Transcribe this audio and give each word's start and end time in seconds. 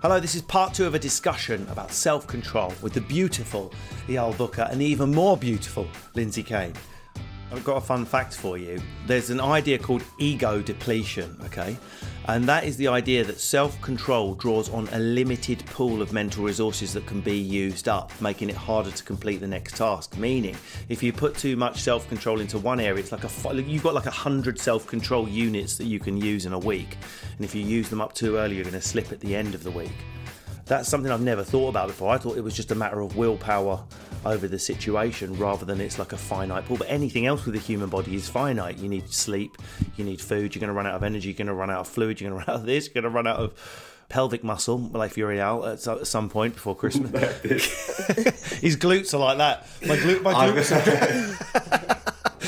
Hello, 0.00 0.20
this 0.20 0.36
is 0.36 0.42
part 0.42 0.74
two 0.74 0.86
of 0.86 0.94
a 0.94 0.98
discussion 0.98 1.66
about 1.72 1.90
self 1.90 2.24
control 2.28 2.72
with 2.82 2.92
the 2.92 3.00
beautiful 3.00 3.72
Eyal 4.06 4.36
Booker 4.38 4.68
and 4.70 4.80
the 4.80 4.84
even 4.84 5.12
more 5.12 5.36
beautiful 5.36 5.88
Lindsay 6.14 6.44
Kane. 6.44 6.72
I've 7.50 7.64
got 7.64 7.78
a 7.78 7.80
fun 7.80 8.04
fact 8.04 8.32
for 8.36 8.56
you. 8.56 8.80
There's 9.08 9.30
an 9.30 9.40
idea 9.40 9.76
called 9.76 10.04
ego 10.18 10.62
depletion, 10.62 11.36
okay? 11.46 11.76
And 12.28 12.44
that 12.44 12.64
is 12.64 12.76
the 12.76 12.88
idea 12.88 13.24
that 13.24 13.40
self 13.40 13.80
control 13.80 14.34
draws 14.34 14.68
on 14.68 14.86
a 14.92 14.98
limited 14.98 15.64
pool 15.64 16.02
of 16.02 16.12
mental 16.12 16.44
resources 16.44 16.92
that 16.92 17.06
can 17.06 17.22
be 17.22 17.38
used 17.38 17.88
up, 17.88 18.12
making 18.20 18.50
it 18.50 18.54
harder 18.54 18.90
to 18.90 19.02
complete 19.02 19.38
the 19.38 19.46
next 19.46 19.78
task. 19.78 20.18
Meaning, 20.18 20.54
if 20.90 21.02
you 21.02 21.10
put 21.10 21.34
too 21.38 21.56
much 21.56 21.80
self 21.80 22.06
control 22.10 22.40
into 22.40 22.58
one 22.58 22.80
area, 22.80 23.00
it's 23.00 23.12
like 23.12 23.24
a 23.24 23.62
you've 23.62 23.82
got 23.82 23.94
like 23.94 24.04
a 24.04 24.10
hundred 24.10 24.60
self 24.60 24.86
control 24.86 25.26
units 25.26 25.78
that 25.78 25.86
you 25.86 25.98
can 25.98 26.18
use 26.18 26.44
in 26.44 26.52
a 26.52 26.58
week. 26.58 26.98
And 27.36 27.46
if 27.46 27.54
you 27.54 27.62
use 27.62 27.88
them 27.88 28.02
up 28.02 28.12
too 28.12 28.36
early, 28.36 28.56
you're 28.56 28.64
going 28.64 28.74
to 28.74 28.82
slip 28.82 29.10
at 29.10 29.20
the 29.20 29.34
end 29.34 29.54
of 29.54 29.64
the 29.64 29.70
week. 29.70 29.96
That's 30.66 30.86
something 30.86 31.10
I've 31.10 31.22
never 31.22 31.42
thought 31.42 31.70
about 31.70 31.88
before. 31.88 32.12
I 32.12 32.18
thought 32.18 32.36
it 32.36 32.44
was 32.44 32.54
just 32.54 32.70
a 32.72 32.74
matter 32.74 33.00
of 33.00 33.16
willpower 33.16 33.82
over 34.28 34.46
the 34.46 34.58
situation 34.58 35.36
rather 35.38 35.64
than 35.64 35.80
it's 35.80 35.98
like 35.98 36.12
a 36.12 36.16
finite 36.16 36.66
pool. 36.66 36.76
But 36.76 36.90
anything 36.90 37.26
else 37.26 37.44
with 37.44 37.54
the 37.54 37.60
human 37.60 37.88
body 37.88 38.14
is 38.14 38.28
finite. 38.28 38.78
You 38.78 38.88
need 38.88 39.10
sleep, 39.10 39.56
you 39.96 40.04
need 40.04 40.20
food, 40.20 40.54
you're 40.54 40.60
going 40.60 40.68
to 40.68 40.74
run 40.74 40.86
out 40.86 40.94
of 40.94 41.02
energy, 41.02 41.28
you're 41.28 41.36
going 41.36 41.46
to 41.46 41.54
run 41.54 41.70
out 41.70 41.80
of 41.80 41.88
fluid, 41.88 42.20
you're 42.20 42.30
going 42.30 42.40
to 42.44 42.46
run 42.46 42.56
out 42.56 42.60
of 42.60 42.66
this, 42.66 42.86
you're 42.86 42.94
going 42.94 43.10
to 43.10 43.16
run 43.16 43.26
out 43.26 43.38
of 43.38 43.54
pelvic 44.08 44.42
muscle, 44.44 44.78
like 44.78 45.16
Uriel 45.16 45.66
at 45.66 45.80
some 45.80 46.28
point 46.28 46.54
before 46.54 46.76
Christmas. 46.76 47.10
His 48.60 48.76
glutes 48.76 49.14
are 49.14 49.18
like 49.18 49.38
that. 49.38 49.66
My, 49.86 49.96
glute, 49.96 50.22
my 50.22 50.34
glutes. 50.34 51.94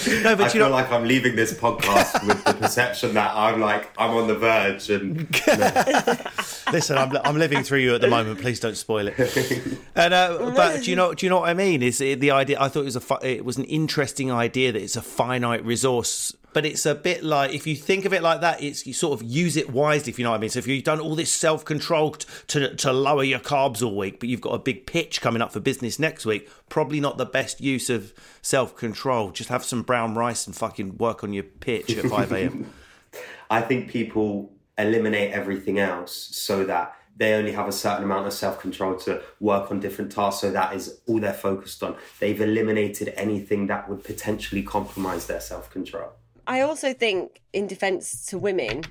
No, 0.07 0.37
but 0.37 0.47
I 0.47 0.49
feel 0.49 0.67
know... 0.67 0.71
like 0.71 0.91
I'm 0.91 1.05
leaving 1.05 1.37
this 1.37 1.53
podcast 1.53 2.27
with 2.27 2.43
the 2.45 2.55
perception 2.55 3.15
that 3.15 3.33
I'm 3.35 3.61
like 3.61 3.91
I'm 3.99 4.11
on 4.11 4.29
the 4.29 4.35
verge. 4.35 4.91
And 4.91 5.29
listen, 6.73 6.99
I'm, 6.99 7.17
I'm 7.25 7.39
living 7.39 7.63
through 7.63 7.81
you 7.81 7.95
at 7.95 8.01
the 8.01 8.09
moment. 8.09 8.41
Please 8.41 8.61
don't 8.61 8.77
spoil 8.77 9.09
it. 9.09 9.79
And 9.95 10.15
uh, 10.15 10.53
but 10.55 10.83
do 10.83 10.91
you 10.91 10.97
know 10.97 11.15
do 11.15 11.27
you 11.27 11.31
know 11.31 11.41
what 11.41 11.49
I 11.49 11.55
mean? 11.55 11.83
Is 11.83 11.99
the 11.99 12.31
idea? 12.31 12.61
I 12.61 12.69
thought 12.69 12.83
it 12.83 12.95
was 12.95 12.97
a 12.97 13.19
it 13.23 13.45
was 13.45 13.59
an 13.59 13.65
interesting 13.65 14.31
idea 14.31 14.73
that 14.73 14.83
it's 14.83 14.97
a 14.97 15.03
finite 15.03 15.65
resource 15.65 16.35
but 16.53 16.67
it's 16.67 16.87
a 16.87 16.95
bit 16.95 17.23
like 17.23 17.53
if 17.55 17.67
you 17.67 17.77
think 17.77 18.05
of 18.05 18.13
it 18.13 18.23
like 18.23 18.41
that, 18.41 18.63
it's 18.63 18.87
you 18.87 18.93
sort 18.93 19.21
of 19.21 19.27
use 19.27 19.57
it 19.57 19.71
wisely, 19.71 20.11
if 20.11 20.19
you 20.19 20.25
know 20.25 20.31
what 20.31 20.39
I 20.39 20.41
mean. 20.41 20.51
So 20.51 20.59
if 20.59 20.67
you've 20.67 20.85
done 20.85 21.01
all 21.01 21.15
this 21.15 21.33
self 21.33 21.65
control 21.65 22.13
to 22.13 22.75
to 22.75 22.93
lower 22.93 23.25
your 23.25 23.39
carbs 23.39 23.83
all 23.83 23.97
week, 23.97 24.21
but 24.21 24.29
you've 24.29 24.41
got 24.41 24.55
a 24.55 24.59
big 24.59 24.87
pitch 24.87 25.21
coming 25.21 25.43
up 25.43 25.53
for 25.53 25.61
business 25.61 25.99
next 25.99 26.27
week, 26.27 26.49
probably 26.69 27.01
not 27.01 27.19
the 27.19 27.27
best 27.27 27.61
use 27.61 27.91
of 27.91 28.13
self 28.43 28.77
control. 28.77 29.31
Just 29.31 29.51
have 29.51 29.65
some 29.65 29.83
brown 29.83 30.15
rice 30.15 30.47
and 30.47 30.57
fucking 30.57 30.99
work 30.99 31.23
on 31.25 31.33
your 31.33 31.45
pitch 31.45 31.97
at 31.97 32.07
five 32.07 32.33
a.m. 32.33 32.73
I 33.51 33.61
think 33.63 33.91
people 33.91 34.53
eliminate 34.79 35.33
everything 35.33 35.79
else 35.79 36.13
so 36.13 36.65
that 36.65 36.95
they 37.17 37.35
only 37.35 37.53
have 37.53 37.69
a 37.69 37.73
certain 37.73 38.05
amount 38.05 38.27
of 38.27 38.33
self 38.33 38.61
control 38.61 38.97
to 38.97 39.21
work 39.41 39.71
on 39.71 39.79
different 39.79 40.11
tasks. 40.11 40.41
So 40.41 40.51
that 40.53 40.75
is 40.75 41.01
all 41.07 41.21
they're 41.21 41.33
focused 41.35 41.83
on. 41.83 41.97
They've 42.19 42.41
eliminated 42.41 43.13
anything 43.17 43.67
that 43.67 43.89
would 43.89 44.03
potentially 44.03 44.63
compromise 44.63 45.27
their 45.27 45.41
self 45.41 45.71
control. 45.71 46.13
I 46.51 46.63
also 46.63 46.93
think, 46.93 47.43
in 47.53 47.69
defense 47.69 48.27
to 48.27 48.39
women, 48.39 48.83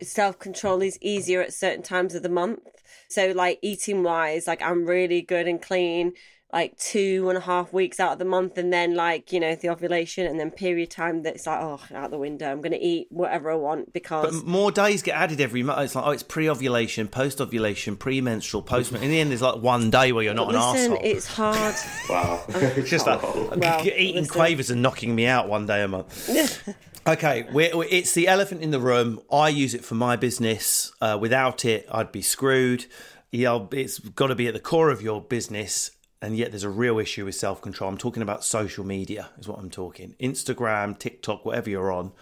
self 0.00 0.38
control 0.38 0.80
is 0.80 0.98
easier 1.02 1.42
at 1.42 1.52
certain 1.52 1.82
times 1.82 2.14
of 2.14 2.22
the 2.22 2.30
month. 2.30 2.60
So, 3.08 3.32
like 3.32 3.58
eating 3.60 4.02
wise, 4.02 4.46
like 4.46 4.62
I'm 4.62 4.86
really 4.86 5.20
good 5.20 5.46
and 5.46 5.60
clean 5.60 6.14
like 6.52 6.76
two 6.76 7.30
and 7.30 7.38
a 7.38 7.40
half 7.40 7.72
weeks 7.72 7.98
out 7.98 8.12
of 8.12 8.18
the 8.18 8.24
month. 8.24 8.58
And 8.58 8.72
then 8.72 8.94
like 8.94 9.32
you 9.32 9.40
know 9.40 9.54
the 9.54 9.70
ovulation 9.70 10.26
and 10.26 10.38
then 10.38 10.50
period 10.50 10.90
time 10.90 11.22
that's 11.22 11.46
like 11.46 11.60
oh 11.60 11.80
out 11.94 12.10
the 12.10 12.18
window. 12.18 12.50
I'm 12.50 12.60
gonna 12.60 12.78
eat 12.80 13.08
whatever 13.10 13.50
i 13.50 13.54
want 13.54 13.92
because 13.92 14.42
but 14.42 14.46
more 14.46 14.70
days 14.70 15.02
get 15.02 15.16
added 15.16 15.40
every 15.40 15.62
month. 15.62 15.80
It's 15.80 15.94
like 15.94 16.06
oh 16.06 16.10
it's 16.10 16.22
pre-ovulation 16.22 17.08
post-ovulation 17.08 17.96
pre-menstrual 17.96 18.62
post 18.62 18.92
in 18.92 19.00
the 19.00 19.20
end 19.20 19.30
there's 19.30 19.42
like 19.42 19.62
one 19.62 19.90
day 19.90 20.12
where 20.12 20.22
you're 20.22 20.34
not 20.34 20.48
listen, 20.48 20.92
an 20.92 20.98
asshole 20.98 21.10
it's 21.10 21.26
hard. 21.26 21.74
Wow. 22.08 22.44
It's 22.48 22.90
just 22.90 23.06
like 23.06 23.22
well, 23.22 23.86
eating 23.86 24.22
listen. 24.22 24.26
quavers 24.26 24.70
and 24.70 24.82
knocking 24.82 25.14
me 25.14 25.26
out 25.26 25.48
one 25.48 25.66
day 25.66 25.82
a 25.82 25.88
month 25.88 26.28
Okay, 27.04 27.48
it's 27.50 28.14
the 28.14 28.28
elephant 28.28 28.62
in 28.62 28.70
the 28.70 28.78
room. 28.78 29.20
I 29.30 29.48
use 29.48 29.74
it 29.74 29.84
for 29.84 29.96
my 29.96 30.14
business. 30.14 30.92
Uh, 31.00 31.18
without 31.20 31.64
it, 31.64 31.88
I'd 31.90 32.12
be 32.12 32.22
screwed. 32.22 32.86
Yeah, 33.32 33.66
it's 33.72 33.98
got 33.98 34.28
to 34.28 34.36
be 34.36 34.46
at 34.46 34.54
the 34.54 34.60
core 34.60 34.88
of 34.88 35.02
your 35.02 35.20
business, 35.20 35.90
and 36.20 36.36
yet 36.36 36.52
there's 36.52 36.62
a 36.62 36.70
real 36.70 37.00
issue 37.00 37.24
with 37.24 37.34
self 37.34 37.60
control. 37.60 37.90
I'm 37.90 37.98
talking 37.98 38.22
about 38.22 38.44
social 38.44 38.84
media, 38.84 39.30
is 39.36 39.48
what 39.48 39.58
I'm 39.58 39.68
talking. 39.68 40.14
Instagram, 40.20 40.96
TikTok, 40.96 41.44
whatever 41.44 41.70
you're 41.70 41.90
on. 41.90 42.12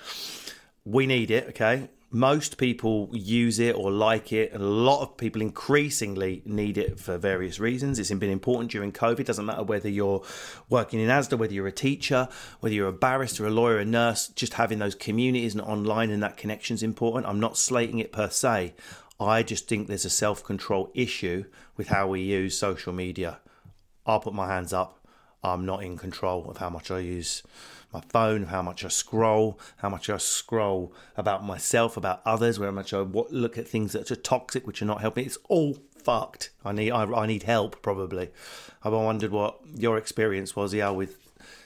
We 0.85 1.07
need 1.07 1.31
it, 1.31 1.49
okay? 1.51 1.89
most 2.13 2.59
people 2.59 3.09
use 3.13 3.61
it 3.61 3.77
or 3.77 3.91
like 3.93 4.33
it, 4.33 4.53
and 4.53 4.63
a 4.63 4.67
lot 4.67 5.03
of 5.03 5.17
people 5.17 5.41
increasingly 5.41 6.43
need 6.45 6.77
it 6.77 6.99
for 6.99 7.17
various 7.17 7.61
reasons. 7.61 7.99
It's 7.99 8.11
been 8.11 8.31
important 8.31 8.73
during 8.73 8.91
COVID. 8.91 9.21
It 9.21 9.27
doesn't 9.27 9.47
matter 9.47 9.63
whether 9.63 9.89
you're 9.89 10.23
working 10.69 10.99
in 10.99 11.09
ASDA, 11.09 11.39
whether 11.39 11.55
you're 11.55 11.69
a 11.69 11.73
teacher, 11.73 12.29
whether 12.59 12.75
you're 12.75 12.89
a 12.89 12.93
barrister, 12.93 13.47
a 13.47 13.51
lawyer, 13.51 13.79
a 13.79 13.85
nurse, 13.85 14.27
just 14.29 14.55
having 14.55 14.81
those 14.81 14.97
communities 14.97 15.55
and 15.55 15.63
online 15.63 16.11
and 16.11 16.23
that 16.23 16.37
connection 16.37 16.75
is 16.75 16.83
important. 16.83 17.27
I'm 17.27 17.41
not 17.41 17.57
slating 17.57 18.01
it 18.01 18.13
per 18.13 18.29
se. 18.29 18.75
I 19.21 19.45
just 19.45 19.69
think 19.69 19.87
there's 19.87 20.05
a 20.05 20.11
self 20.11 20.43
control 20.43 20.91
issue 20.95 21.45
with 21.77 21.89
how 21.89 22.09
we 22.09 22.23
use 22.23 22.59
social 22.59 22.93
media. 22.93 23.39
I'll 24.05 24.21
put 24.21 24.35
my 24.35 24.49
hands 24.49 24.73
up. 24.73 25.07
I'm 25.45 25.65
not 25.65 25.85
in 25.85 25.97
control 25.97 26.51
of 26.51 26.57
how 26.57 26.71
much 26.71 26.91
I 26.91 26.99
use 26.99 27.43
my 27.93 28.01
phone, 28.09 28.45
how 28.45 28.63
much 28.63 28.85
I 28.85 28.89
scroll, 28.89 29.59
how 29.79 29.89
much 29.89 30.09
I 30.09 30.17
scroll 30.19 30.93
about 31.17 31.45
myself, 31.45 31.97
about 31.97 32.23
others, 32.25 32.59
where 32.59 32.71
much 32.73 32.93
I 32.93 32.99
look 33.01 33.59
at 33.59 33.67
things 33.67 33.93
that 33.93 34.11
are 34.11 34.17
toxic, 34.17 34.67
which 34.67 34.81
are 34.83 34.87
not 34.87 35.01
helping. 35.01 35.27
It's 35.27 35.39
all 35.49 35.77
fucked. 36.03 36.51
I 36.65 36.73
need 36.73 36.91
I, 36.91 37.05
I 37.05 37.27
need 37.27 37.45
help 37.45 37.83
probably. 37.83 38.31
I've 38.83 38.93
wondered 38.93 39.33
what 39.33 39.61
your 39.75 39.99
experience 39.99 40.57
was, 40.57 40.73
yeah, 40.73 40.91
with 40.91 41.19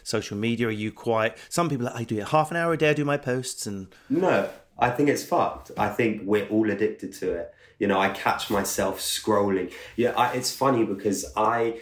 social 0.03 0.37
media. 0.37 0.69
Are 0.69 0.73
you 0.73 0.93
quite? 0.93 1.37
Some 1.49 1.69
people 1.69 1.89
I 1.89 2.05
do 2.05 2.19
it 2.19 2.29
half 2.29 2.51
an 2.51 2.57
hour 2.57 2.73
a 2.73 2.79
day. 2.79 2.91
I 2.91 2.95
do 2.95 3.05
my 3.05 3.17
posts 3.17 3.67
and 3.67 3.89
no. 4.09 4.49
I 4.77 4.91
think 4.91 5.09
it's 5.09 5.25
fucked. 5.25 5.71
I 5.79 5.89
think 5.89 6.23
we're 6.25 6.49
all 6.49 6.69
addicted 6.69 7.13
to 7.15 7.33
it. 7.33 7.55
You 7.79 7.87
know, 7.87 8.01
I 8.01 8.09
catch 8.09 8.51
myself 8.51 8.99
scrolling. 8.99 9.73
Yeah, 9.95 10.15
I, 10.17 10.33
it's 10.33 10.55
funny 10.55 10.85
because 10.85 11.33
I 11.37 11.81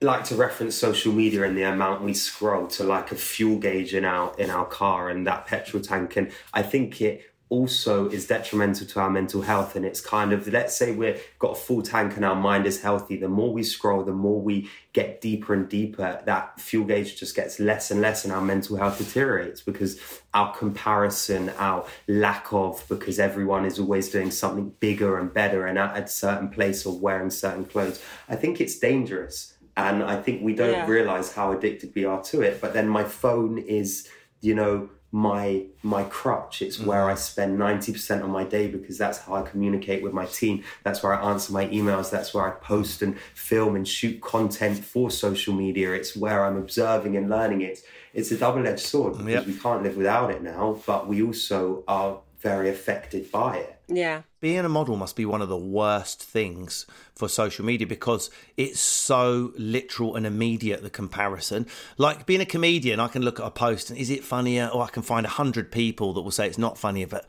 like 0.00 0.24
to 0.24 0.36
reference 0.36 0.76
social 0.76 1.12
media 1.12 1.42
and 1.42 1.56
the 1.56 1.62
amount 1.62 2.02
we 2.02 2.14
scroll 2.14 2.68
to 2.68 2.84
like 2.84 3.10
a 3.10 3.16
fuel 3.16 3.58
gauge 3.58 3.94
in 3.94 4.04
our 4.04 4.32
in 4.38 4.48
our 4.48 4.64
car 4.64 5.08
and 5.08 5.26
that 5.26 5.46
petrol 5.46 5.82
tank 5.82 6.16
and 6.16 6.30
i 6.54 6.62
think 6.62 7.00
it 7.00 7.28
also 7.50 8.08
is 8.10 8.26
detrimental 8.26 8.86
to 8.86 9.00
our 9.00 9.10
mental 9.10 9.42
health. 9.42 9.74
And 9.74 9.84
it's 9.84 10.00
kind 10.00 10.32
of, 10.32 10.46
let's 10.48 10.76
say 10.76 10.92
we've 10.92 11.22
got 11.38 11.52
a 11.52 11.54
full 11.54 11.82
tank 11.82 12.16
and 12.16 12.24
our 12.24 12.34
mind 12.34 12.66
is 12.66 12.82
healthy. 12.82 13.16
The 13.16 13.28
more 13.28 13.52
we 13.52 13.62
scroll, 13.62 14.04
the 14.04 14.12
more 14.12 14.40
we 14.40 14.68
get 14.92 15.20
deeper 15.20 15.54
and 15.54 15.68
deeper, 15.68 16.20
that 16.26 16.60
fuel 16.60 16.84
gauge 16.84 17.18
just 17.18 17.34
gets 17.34 17.58
less 17.58 17.90
and 17.90 18.00
less 18.00 18.24
and 18.24 18.32
our 18.32 18.42
mental 18.42 18.76
health 18.76 18.98
deteriorates 18.98 19.62
because 19.62 19.98
our 20.34 20.54
comparison, 20.54 21.50
our 21.58 21.86
lack 22.06 22.52
of, 22.52 22.84
because 22.88 23.18
everyone 23.18 23.64
is 23.64 23.78
always 23.78 24.10
doing 24.10 24.30
something 24.30 24.70
bigger 24.80 25.18
and 25.18 25.32
better 25.32 25.66
and 25.66 25.78
at 25.78 25.96
a 25.96 26.08
certain 26.08 26.50
place 26.50 26.84
or 26.84 26.98
wearing 26.98 27.30
certain 27.30 27.64
clothes. 27.64 28.02
I 28.28 28.36
think 28.36 28.60
it's 28.60 28.78
dangerous. 28.78 29.54
And 29.78 30.02
I 30.02 30.20
think 30.20 30.42
we 30.42 30.54
don't 30.54 30.72
yeah. 30.72 30.86
realize 30.86 31.32
how 31.32 31.52
addicted 31.52 31.92
we 31.94 32.04
are 32.04 32.20
to 32.24 32.42
it. 32.42 32.60
But 32.60 32.72
then 32.72 32.88
my 32.88 33.04
phone 33.04 33.58
is, 33.58 34.08
you 34.40 34.54
know, 34.54 34.90
my 35.10 35.64
my 35.82 36.04
crutch 36.04 36.60
it's 36.60 36.76
mm-hmm. 36.76 36.88
where 36.88 37.08
i 37.08 37.14
spend 37.14 37.58
90% 37.58 38.22
of 38.22 38.28
my 38.28 38.44
day 38.44 38.68
because 38.68 38.98
that's 38.98 39.16
how 39.16 39.36
i 39.36 39.40
communicate 39.40 40.02
with 40.02 40.12
my 40.12 40.26
team 40.26 40.62
that's 40.82 41.02
where 41.02 41.14
i 41.14 41.30
answer 41.30 41.50
my 41.50 41.66
emails 41.68 42.10
that's 42.10 42.34
where 42.34 42.46
i 42.46 42.50
post 42.60 43.00
and 43.00 43.18
film 43.34 43.74
and 43.74 43.88
shoot 43.88 44.20
content 44.20 44.76
for 44.76 45.10
social 45.10 45.54
media 45.54 45.94
it's 45.94 46.14
where 46.14 46.44
i'm 46.44 46.58
observing 46.58 47.16
and 47.16 47.30
learning 47.30 47.62
it 47.62 47.78
it's 48.12 48.30
a 48.32 48.36
double-edged 48.36 48.80
sword 48.80 49.14
because 49.14 49.32
yep. 49.32 49.46
we 49.46 49.54
can't 49.54 49.82
live 49.82 49.96
without 49.96 50.30
it 50.30 50.42
now 50.42 50.78
but 50.86 51.08
we 51.08 51.22
also 51.22 51.82
are 51.88 52.20
very 52.40 52.68
affected 52.68 53.30
by 53.30 53.56
it 53.56 53.78
yeah. 53.88 54.22
Being 54.40 54.64
a 54.64 54.68
model 54.68 54.96
must 54.96 55.16
be 55.16 55.24
one 55.24 55.40
of 55.40 55.48
the 55.48 55.56
worst 55.56 56.22
things 56.22 56.86
for 57.14 57.28
social 57.28 57.64
media 57.64 57.86
because 57.86 58.30
it's 58.56 58.80
so 58.80 59.52
literal 59.56 60.14
and 60.14 60.26
immediate, 60.26 60.82
the 60.82 60.90
comparison. 60.90 61.66
Like 61.96 62.26
being 62.26 62.42
a 62.42 62.46
comedian, 62.46 63.00
I 63.00 63.08
can 63.08 63.22
look 63.22 63.40
at 63.40 63.46
a 63.46 63.50
post 63.50 63.88
and 63.90 63.98
is 63.98 64.10
it 64.10 64.22
funnier? 64.22 64.68
Or 64.72 64.84
I 64.84 64.88
can 64.88 65.02
find 65.02 65.24
a 65.24 65.30
hundred 65.30 65.72
people 65.72 66.12
that 66.12 66.20
will 66.20 66.30
say 66.30 66.46
it's 66.46 66.58
not 66.58 66.78
funnier, 66.78 67.06
but 67.06 67.26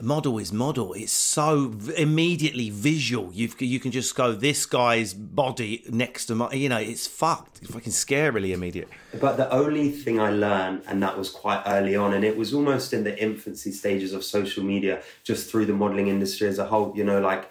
model 0.00 0.38
is 0.38 0.52
model. 0.52 0.92
It's 0.92 1.12
so 1.12 1.74
immediately 1.96 2.70
visual. 2.70 3.32
You 3.32 3.48
you 3.58 3.80
can 3.80 3.90
just 3.90 4.14
go 4.14 4.32
this 4.32 4.66
guy's 4.66 5.14
body 5.14 5.84
next 5.88 6.26
to 6.26 6.34
my. 6.34 6.52
You 6.52 6.68
know, 6.68 6.78
it's 6.78 7.06
fucked. 7.06 7.60
It's 7.62 7.70
fucking 7.72 7.92
scarily 7.92 8.52
immediate. 8.52 8.88
But 9.20 9.36
the 9.36 9.50
only 9.50 9.90
thing 9.90 10.20
I 10.20 10.30
learned, 10.30 10.82
and 10.86 11.02
that 11.02 11.16
was 11.16 11.30
quite 11.30 11.62
early 11.66 11.96
on, 11.96 12.14
and 12.14 12.24
it 12.24 12.36
was 12.36 12.54
almost 12.54 12.92
in 12.92 13.04
the 13.04 13.20
infancy 13.22 13.72
stages 13.72 14.12
of 14.12 14.24
social 14.24 14.64
media, 14.64 15.02
just 15.24 15.50
through 15.50 15.66
the 15.66 15.72
modeling 15.72 16.08
industry 16.08 16.48
as 16.48 16.58
a 16.58 16.66
whole. 16.66 16.92
You 16.96 17.04
know, 17.04 17.20
like 17.20 17.50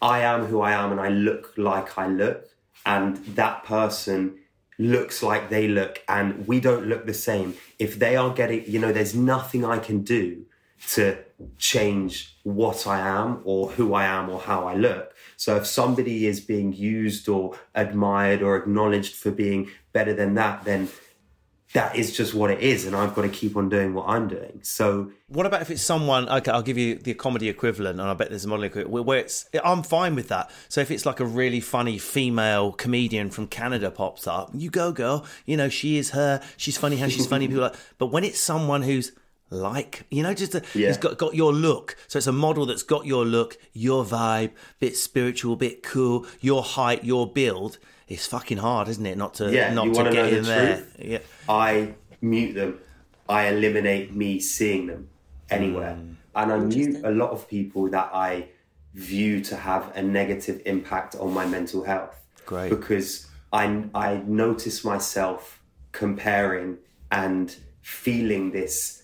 I 0.00 0.20
am 0.20 0.46
who 0.46 0.60
I 0.60 0.72
am, 0.72 0.92
and 0.92 1.00
I 1.00 1.08
look 1.08 1.54
like 1.56 1.98
I 1.98 2.06
look, 2.06 2.46
and 2.84 3.16
that 3.36 3.64
person 3.64 4.38
looks 4.78 5.22
like 5.22 5.50
they 5.50 5.68
look 5.68 6.02
and 6.08 6.48
we 6.48 6.58
don't 6.58 6.86
look 6.86 7.06
the 7.06 7.14
same 7.14 7.54
if 7.78 7.98
they 7.98 8.16
are 8.16 8.34
getting 8.34 8.64
you 8.66 8.76
know 8.76 8.92
there's 8.92 9.14
nothing 9.14 9.64
i 9.64 9.78
can 9.78 10.02
do 10.02 10.44
to 10.90 11.18
change 11.58 12.36
what 12.42 12.86
I 12.86 13.00
am 13.00 13.40
or 13.44 13.70
who 13.70 13.94
I 13.94 14.04
am 14.04 14.28
or 14.28 14.40
how 14.40 14.66
I 14.66 14.74
look. 14.74 15.14
So 15.36 15.56
if 15.56 15.66
somebody 15.66 16.26
is 16.26 16.40
being 16.40 16.72
used 16.72 17.28
or 17.28 17.56
admired 17.74 18.42
or 18.42 18.56
acknowledged 18.56 19.16
for 19.16 19.30
being 19.30 19.70
better 19.92 20.14
than 20.14 20.34
that, 20.34 20.64
then 20.64 20.88
that 21.74 21.96
is 21.96 22.16
just 22.16 22.34
what 22.34 22.52
it 22.52 22.60
is, 22.60 22.86
and 22.86 22.94
I've 22.94 23.16
got 23.16 23.22
to 23.22 23.28
keep 23.28 23.56
on 23.56 23.68
doing 23.68 23.94
what 23.94 24.08
I'm 24.08 24.28
doing. 24.28 24.60
So, 24.62 25.10
what 25.26 25.44
about 25.44 25.60
if 25.60 25.72
it's 25.72 25.82
someone? 25.82 26.28
Okay, 26.28 26.52
I'll 26.52 26.62
give 26.62 26.78
you 26.78 26.94
the 26.94 27.14
comedy 27.14 27.48
equivalent, 27.48 27.98
and 27.98 28.08
I 28.08 28.14
bet 28.14 28.30
there's 28.30 28.44
a 28.44 28.48
model 28.48 28.64
equivalent 28.64 29.04
where 29.04 29.18
it's. 29.18 29.50
I'm 29.64 29.82
fine 29.82 30.14
with 30.14 30.28
that. 30.28 30.52
So, 30.68 30.80
if 30.80 30.92
it's 30.92 31.04
like 31.04 31.18
a 31.18 31.24
really 31.26 31.58
funny 31.58 31.98
female 31.98 32.70
comedian 32.70 33.28
from 33.28 33.48
Canada 33.48 33.90
pops 33.90 34.28
up, 34.28 34.50
you 34.54 34.70
go, 34.70 34.92
girl. 34.92 35.26
You 35.46 35.56
know, 35.56 35.68
she 35.68 35.98
is 35.98 36.10
her. 36.10 36.40
She's 36.56 36.76
funny 36.76 36.96
how 36.96 37.08
she's 37.08 37.26
funny. 37.26 37.48
People 37.48 37.62
like, 37.62 37.74
but 37.98 38.06
when 38.06 38.22
it's 38.22 38.38
someone 38.38 38.82
who's 38.82 39.10
like 39.50 40.04
you 40.10 40.22
know 40.22 40.34
just 40.34 40.54
a, 40.54 40.62
yeah. 40.74 40.88
it's 40.88 40.98
got 40.98 41.18
got 41.18 41.34
your 41.34 41.52
look. 41.52 41.96
So 42.08 42.18
it's 42.18 42.26
a 42.26 42.32
model 42.32 42.66
that's 42.66 42.82
got 42.82 43.06
your 43.06 43.24
look 43.24 43.56
your 43.72 44.04
vibe 44.04 44.50
bit 44.80 44.96
spiritual 44.96 45.56
bit 45.56 45.82
cool 45.82 46.26
your 46.40 46.62
height 46.62 47.04
your 47.04 47.30
build. 47.30 47.78
It's 48.08 48.26
fucking 48.26 48.58
hard 48.58 48.88
isn't 48.88 49.06
it 49.06 49.16
not 49.16 49.34
to 49.34 49.52
yeah, 49.52 49.72
not 49.72 49.94
to 49.94 50.10
get 50.10 50.32
in 50.32 50.42
the 50.42 50.48
there. 50.48 50.76
truth? 50.76 50.96
yeah. 50.98 51.18
I 51.48 51.94
mute 52.20 52.54
them. 52.54 52.80
I 53.28 53.48
eliminate 53.48 54.14
me 54.14 54.40
seeing 54.40 54.86
them 54.86 55.08
anywhere. 55.50 55.94
Mm. 55.94 56.16
and 56.36 56.52
i 56.52 56.58
mute 56.58 57.04
a 57.04 57.10
lot 57.10 57.30
of 57.30 57.46
people 57.48 57.88
that 57.88 58.10
i 58.14 58.48
view 58.94 59.40
to 59.42 59.56
have 59.56 59.94
a 59.94 60.02
negative 60.02 60.60
impact 60.66 61.14
on 61.16 61.32
my 61.34 61.44
mental 61.44 61.84
health. 61.84 62.16
Great. 62.46 62.70
Because 62.70 63.26
i 63.52 63.84
i 63.94 64.22
notice 64.26 64.84
myself 64.84 65.62
comparing 65.92 66.78
and 67.10 67.56
feeling 67.82 68.50
this 68.50 69.03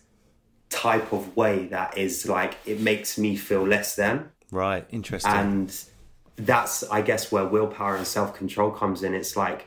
type 0.71 1.13
of 1.13 1.37
way 1.37 1.67
that 1.67 1.99
is 1.99 2.27
like 2.29 2.57
it 2.65 2.81
makes 2.81 3.19
me 3.19 3.37
feel 3.37 3.67
less 3.67 3.97
than. 3.97 4.31
Right, 4.51 4.87
interesting. 4.91 5.31
And 5.31 5.85
that's 6.37 6.83
I 6.85 7.03
guess 7.03 7.31
where 7.31 7.45
willpower 7.45 7.97
and 7.97 8.07
self 8.07 8.35
control 8.35 8.71
comes 8.71 9.03
in. 9.03 9.15
It's 9.15 9.37
like 9.37 9.67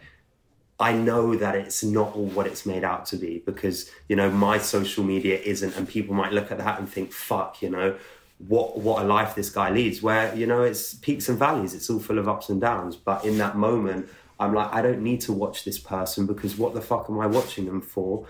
I 0.80 0.94
know 0.94 1.36
that 1.36 1.56
it's 1.56 1.84
not 1.84 2.16
all 2.16 2.26
what 2.26 2.48
it's 2.48 2.66
made 2.66 2.84
out 2.84 3.06
to 3.08 3.18
be 3.18 3.44
because 3.46 3.92
you 4.10 4.16
know 4.16 4.32
my 4.32 4.58
social 4.58 5.04
media 5.04 5.40
isn't, 5.40 5.76
and 5.76 5.88
people 5.88 6.16
might 6.16 6.34
look 6.34 6.52
at 6.52 6.58
that 6.58 6.80
and 6.80 6.90
think, 6.90 7.12
"Fuck," 7.12 7.62
you 7.62 7.70
know, 7.70 7.96
what 8.48 8.80
what 8.80 9.04
a 9.04 9.06
life 9.06 9.36
this 9.36 9.50
guy 9.50 9.70
leads. 9.70 10.02
Where 10.02 10.34
you 10.36 10.48
know 10.48 10.64
it's 10.64 10.94
peaks 10.96 11.30
and 11.30 11.38
valleys, 11.38 11.74
it's 11.74 11.90
all 11.90 12.00
full 12.00 12.18
of 12.18 12.28
ups 12.28 12.50
and 12.50 12.60
downs. 12.60 12.96
But 12.96 13.24
in 13.24 13.38
that 13.38 13.56
moment, 13.56 14.10
I'm 14.40 14.54
like, 14.54 14.74
I 14.74 14.82
don't 14.82 15.02
need 15.02 15.22
to 15.22 15.34
watch 15.34 15.64
this 15.64 15.78
person 15.78 16.26
because 16.26 16.58
what 16.58 16.74
the 16.74 16.82
fuck 16.82 17.10
am 17.10 17.20
I 17.20 17.28
watching 17.28 17.66
them 17.66 17.82
for? 17.82 18.26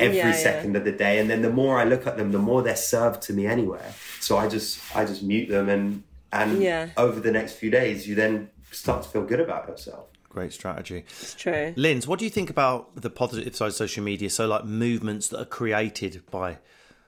Every 0.00 0.16
yeah, 0.18 0.32
second 0.32 0.72
yeah. 0.72 0.78
of 0.78 0.84
the 0.84 0.92
day. 0.92 1.18
And 1.18 1.30
then 1.30 1.42
the 1.42 1.50
more 1.50 1.78
i 1.78 1.84
look 1.84 2.06
at 2.06 2.16
them 2.16 2.32
the 2.32 2.38
more 2.38 2.62
they're 2.62 2.76
served 2.76 3.22
to 3.22 3.32
me 3.32 3.46
anyway 3.46 3.92
so 4.20 4.36
i 4.36 4.48
just 4.48 4.80
i 4.96 5.04
just 5.04 5.22
mute 5.22 5.48
them 5.48 5.68
and 5.68 6.02
and 6.32 6.62
yeah. 6.62 6.90
over 6.96 7.20
the 7.20 7.32
next 7.32 7.54
few 7.54 7.70
days 7.70 8.06
you 8.08 8.14
then 8.14 8.50
start 8.70 9.02
to 9.02 9.08
feel 9.08 9.24
good 9.24 9.40
about 9.40 9.68
yourself. 9.68 10.06
Great 10.28 10.52
strategy. 10.52 11.04
It's 11.08 11.34
true. 11.34 11.74
Linz 11.76 12.06
what 12.06 12.18
do 12.18 12.24
you 12.24 12.30
think 12.30 12.50
about 12.50 12.94
the 12.94 13.10
positive 13.10 13.56
side 13.56 13.68
of 13.68 13.74
social 13.74 14.02
media? 14.02 14.30
So 14.30 14.46
like 14.46 14.64
movements 14.64 15.28
that 15.28 15.40
are 15.40 15.46
created 15.46 16.22
by 16.30 16.58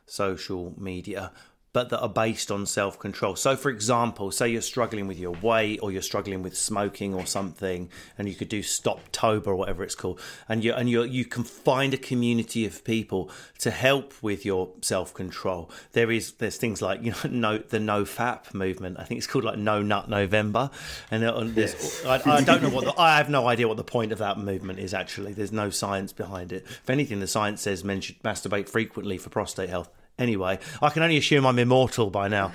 social 0.07 0.75
media 0.77 1.33
but 1.73 1.89
that 1.89 2.01
are 2.01 2.09
based 2.09 2.51
on 2.51 2.67
self 2.67 2.99
control. 2.99 3.37
So, 3.37 3.57
for 3.57 3.71
example, 3.71 4.31
say 4.31 4.49
you're 4.49 4.61
struggling 4.61 5.07
with 5.07 5.19
your 5.19 5.33
weight 5.43 5.81
or 5.83 5.91
you're 5.91 6.03
struggling 6.03 6.43
with 6.43 6.57
smoking 6.57 7.15
or 7.15 7.27
something, 7.27 7.89
and 8.19 8.29
you 8.29 8.35
could 8.35 8.49
do 8.49 8.61
Stoptober 8.61 9.49
or 9.49 9.57
whatever 9.57 9.83
it's 9.83 9.95
called, 9.95 10.21
and 10.49 10.63
you 10.63 10.73
and 10.75 10.91
you 10.91 11.03
you 11.05 11.25
can 11.25 11.45
find 11.45 11.95
a 11.95 11.97
community 11.97 12.67
of 12.67 12.85
people 12.85 13.31
to 13.59 13.71
help 13.71 14.15
with 14.23 14.45
your 14.45 14.71
self 14.83 15.15
control. 15.15 15.71
There 15.93 16.11
is 16.11 16.33
there's 16.33 16.57
things 16.57 16.83
like 16.83 17.03
you 17.03 17.13
know 17.13 17.19
no 17.31 17.59
the 17.59 17.81
No 17.81 18.05
Fap 18.05 18.53
movement. 18.53 18.99
I 18.99 19.05
think 19.05 19.19
it's 19.19 19.27
called 19.27 19.45
like 19.45 19.59
No 19.59 19.83
Nut 19.83 20.11
November, 20.11 20.71
and 21.11 21.23
there's 21.55 22.05
I, 22.05 22.21
I 22.27 22.43
don't 22.43 22.63
know 22.63 22.71
what 22.71 22.85
the, 22.85 23.01
I 23.01 23.17
have 23.17 23.31
no 23.31 23.49
idea 23.49 23.67
what 23.67 23.79
the 23.79 23.85
point 23.85 24.13
of 24.13 24.19
that 24.19 24.39
movement 24.39 24.79
is. 24.79 24.93
Actually, 24.93 25.33
there's 25.33 25.53
no 25.53 25.71
science 25.71 26.13
behind 26.13 26.53
it. 26.53 26.65
If 26.65 26.91
anything, 26.91 27.21
the 27.21 27.27
science 27.27 27.63
says 27.63 27.83
men 27.83 28.01
should 28.03 28.23
masturbate 28.23 28.69
frequently 28.69 29.17
for 29.17 29.31
prostate 29.31 29.71
health. 29.71 29.89
Anyway, 30.19 30.59
I 30.81 30.91
can 30.91 31.03
only 31.03 31.17
assume 31.17 31.47
I'm 31.47 31.59
immortal 31.59 32.11
by 32.11 32.29
now. 32.29 32.53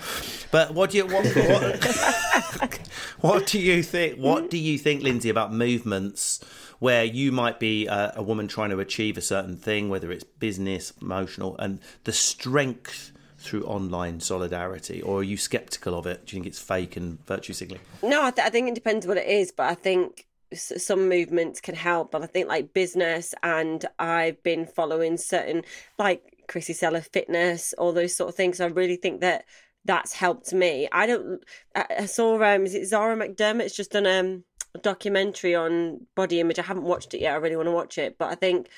But 0.52 0.74
what 0.74 0.92
do 0.92 0.98
you 0.98 1.06
what, 1.08 1.26
what, 1.26 2.90
what 3.20 3.48
do 3.48 3.60
you 3.60 3.84
think? 3.84 4.18
What 4.20 4.50
do 4.50 4.58
you 4.58 4.78
think, 4.78 5.04
Lindsay, 5.04 5.30
about 5.30 5.52
movements 5.52 6.44
where 6.80 7.04
you 7.04 7.32
might 7.32 7.60
be 7.60 7.88
a, 7.88 8.14
a 8.18 8.24
woman 8.24 8.48
trying 8.48 8.70
to 8.70 8.80
achieve 8.80 9.18
a 9.18 9.22
certain 9.22 9.58
thing, 9.58 9.90
whether 9.90 10.12
it's 10.12 10.24
business, 10.24 10.94
emotional, 11.02 11.56
and 11.58 11.80
the 12.04 12.14
strength 12.14 13.12
through 13.40 13.64
online 13.64 14.20
solidarity, 14.20 15.02
or 15.02 15.20
are 15.20 15.24
you 15.24 15.38
skeptical 15.38 15.98
of 15.98 16.06
it? 16.06 16.26
Do 16.26 16.36
you 16.36 16.42
think 16.42 16.48
it's 16.48 16.60
fake 16.60 16.96
and 16.96 17.24
virtue 17.26 17.54
signaling? 17.54 17.84
No, 18.04 18.24
I, 18.24 18.32
th- 18.32 18.46
I 18.46 18.50
think 18.50 18.68
it 18.68 18.76
depends 18.76 19.08
what 19.08 19.18
it 19.18 19.28
is, 19.28 19.52
but 19.52 19.68
I 19.68 19.74
think 19.74 20.27
some 20.54 21.10
movements 21.10 21.60
can 21.60 21.76
help 21.76 22.12
but 22.12 22.24
i 22.24 22.26
think 22.26 22.48
like 22.48 22.74
business 22.74 23.34
and 23.44 23.86
i've 24.00 24.42
been 24.44 24.66
following 24.66 25.18
certain 25.18 25.62
like 26.00 26.38
Krissy 26.48 26.74
Cela 26.74 27.02
fitness, 27.02 27.74
all 27.78 27.92
those 27.92 28.16
sort 28.16 28.30
of 28.30 28.36
things. 28.36 28.60
I 28.60 28.68
really 28.68 28.96
think 28.96 29.22
that 29.22 29.46
that's 29.86 30.14
helped 30.14 30.54
me. 30.54 30.88
I 30.92 31.06
don't. 31.06 31.44
I, 31.76 32.06
saw 32.06 32.42
um, 32.44 32.66
is 32.66 32.74
it 32.74 32.88
Zara 32.88 33.16
McDermott's 33.16 33.76
just 33.76 33.92
done 33.92 34.08
um, 34.08 34.44
a 34.76 34.80
documentary 34.80 35.56
on 35.56 36.08
body 36.16 36.40
image. 36.40 36.60
I 36.60 36.64
haven't 36.64 36.84
watched 36.84 37.14
it 37.14 37.22
yet. 37.22 37.34
I 37.34 37.38
really 37.38 37.56
want 37.56 37.68
to 37.68 37.72
watch 37.74 37.98
it, 37.98 38.18
but 38.18 38.32
I 38.32 38.36
think 38.36 38.70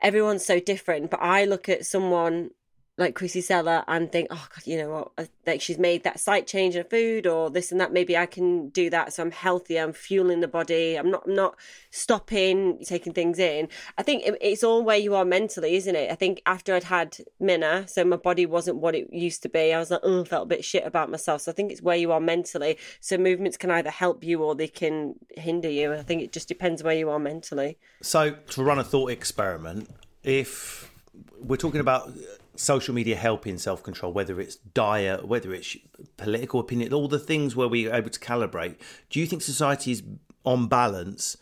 everyone's 0.00 0.44
so 0.44 0.60
different. 0.60 1.10
But 1.10 1.22
I 1.22 1.44
look 1.44 1.68
at 1.68 1.86
someone 1.86 2.50
like 2.98 3.14
Krissy 3.14 3.42
Cela 3.42 3.84
and 3.88 4.10
think, 4.10 4.28
oh 4.30 4.48
God, 4.54 4.66
you 4.66 4.78
know 4.78 4.90
what? 4.90 5.12
Uh, 5.18 5.26
like 5.46 5.60
she's 5.60 5.78
made 5.78 6.02
that 6.04 6.18
slight 6.18 6.46
change 6.46 6.76
in 6.76 6.84
food 6.84 7.26
or 7.26 7.50
this 7.50 7.70
and 7.70 7.80
that. 7.80 7.92
Maybe 7.92 8.16
I 8.16 8.26
can 8.26 8.70
do 8.70 8.88
that. 8.90 9.12
So 9.12 9.22
I'm 9.22 9.30
healthier. 9.32 9.82
I'm 9.82 9.92
fueling 9.92 10.40
the 10.40 10.48
body. 10.48 10.96
I'm 10.96 11.10
not. 11.10 11.24
I'm 11.26 11.34
not 11.34 11.56
stopping 11.90 12.78
taking 12.84 13.12
things 13.12 13.38
in. 13.38 13.68
I 13.98 14.02
think 14.02 14.22
it's 14.40 14.64
all 14.64 14.82
where 14.82 14.96
you 14.96 15.14
are 15.14 15.24
mentally, 15.24 15.76
isn't 15.76 15.94
it? 15.94 16.10
I 16.10 16.14
think 16.14 16.40
after 16.46 16.74
I'd 16.74 16.84
had 16.84 17.18
Minna, 17.38 17.86
so 17.86 18.04
my 18.04 18.16
body 18.16 18.46
wasn't 18.46 18.78
what 18.78 18.94
it 18.94 19.12
used 19.12 19.42
to 19.42 19.48
be. 19.48 19.74
I 19.74 19.78
was 19.78 19.90
like, 19.90 20.00
oh, 20.02 20.24
felt 20.24 20.44
a 20.44 20.48
bit 20.48 20.64
shit 20.64 20.86
about 20.86 21.10
myself. 21.10 21.42
So 21.42 21.52
I 21.52 21.54
think 21.54 21.72
it's 21.72 21.82
where 21.82 21.96
you 21.96 22.12
are 22.12 22.20
mentally. 22.20 22.78
So 23.00 23.18
movements 23.18 23.56
can 23.56 23.70
either 23.70 23.90
help 23.90 24.24
you 24.24 24.42
or 24.42 24.54
they 24.54 24.68
can 24.68 25.16
hinder 25.36 25.68
you. 25.68 25.92
I 25.92 26.02
think 26.02 26.22
it 26.22 26.32
just 26.32 26.48
depends 26.48 26.82
where 26.82 26.96
you 26.96 27.10
are 27.10 27.18
mentally. 27.18 27.76
So 28.00 28.30
to 28.30 28.64
run 28.64 28.78
a 28.78 28.84
thought 28.84 29.10
experiment, 29.10 29.90
if 30.22 30.90
we're 31.38 31.56
talking 31.56 31.80
about 31.80 32.12
social 32.56 32.94
media 32.94 33.16
helping 33.16 33.58
self 33.58 33.82
control, 33.82 34.12
whether 34.12 34.40
it's 34.40 34.56
diet, 34.56 35.26
whether 35.26 35.52
it's 35.54 35.76
political 36.16 36.60
opinion, 36.60 36.92
all 36.92 37.08
the 37.08 37.18
things 37.18 37.54
where 37.54 37.68
we're 37.68 37.94
able 37.94 38.10
to 38.10 38.20
calibrate, 38.20 38.76
do 39.10 39.20
you 39.20 39.26
think 39.26 39.42
society 39.42 39.92
is 39.92 40.02
on 40.44 40.68
balance 40.68 41.36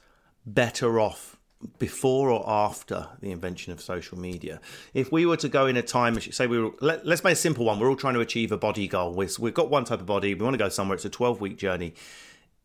better 0.46 1.00
off 1.00 1.36
before 1.78 2.30
or 2.30 2.44
after 2.48 3.08
the 3.20 3.30
invention 3.30 3.72
of 3.72 3.80
social 3.80 4.18
media? 4.18 4.60
If 4.92 5.12
we 5.12 5.26
were 5.26 5.36
to 5.38 5.48
go 5.48 5.66
in 5.66 5.76
a 5.76 5.82
time, 5.82 6.20
say 6.20 6.46
we 6.46 6.60
were, 6.60 6.70
let, 6.80 7.06
us 7.06 7.24
make 7.24 7.34
a 7.34 7.36
simple 7.36 7.64
one. 7.64 7.78
We're 7.78 7.88
all 7.88 7.96
trying 7.96 8.14
to 8.14 8.20
achieve 8.20 8.52
a 8.52 8.58
body 8.58 8.88
goal. 8.88 9.12
we 9.14 9.28
we've 9.38 9.54
got 9.54 9.70
one 9.70 9.84
type 9.84 10.00
of 10.00 10.06
body. 10.06 10.34
We 10.34 10.44
want 10.44 10.54
to 10.54 10.58
go 10.58 10.68
somewhere. 10.68 10.96
It's 10.96 11.04
a 11.04 11.10
12 11.10 11.40
week 11.40 11.56
journey. 11.56 11.94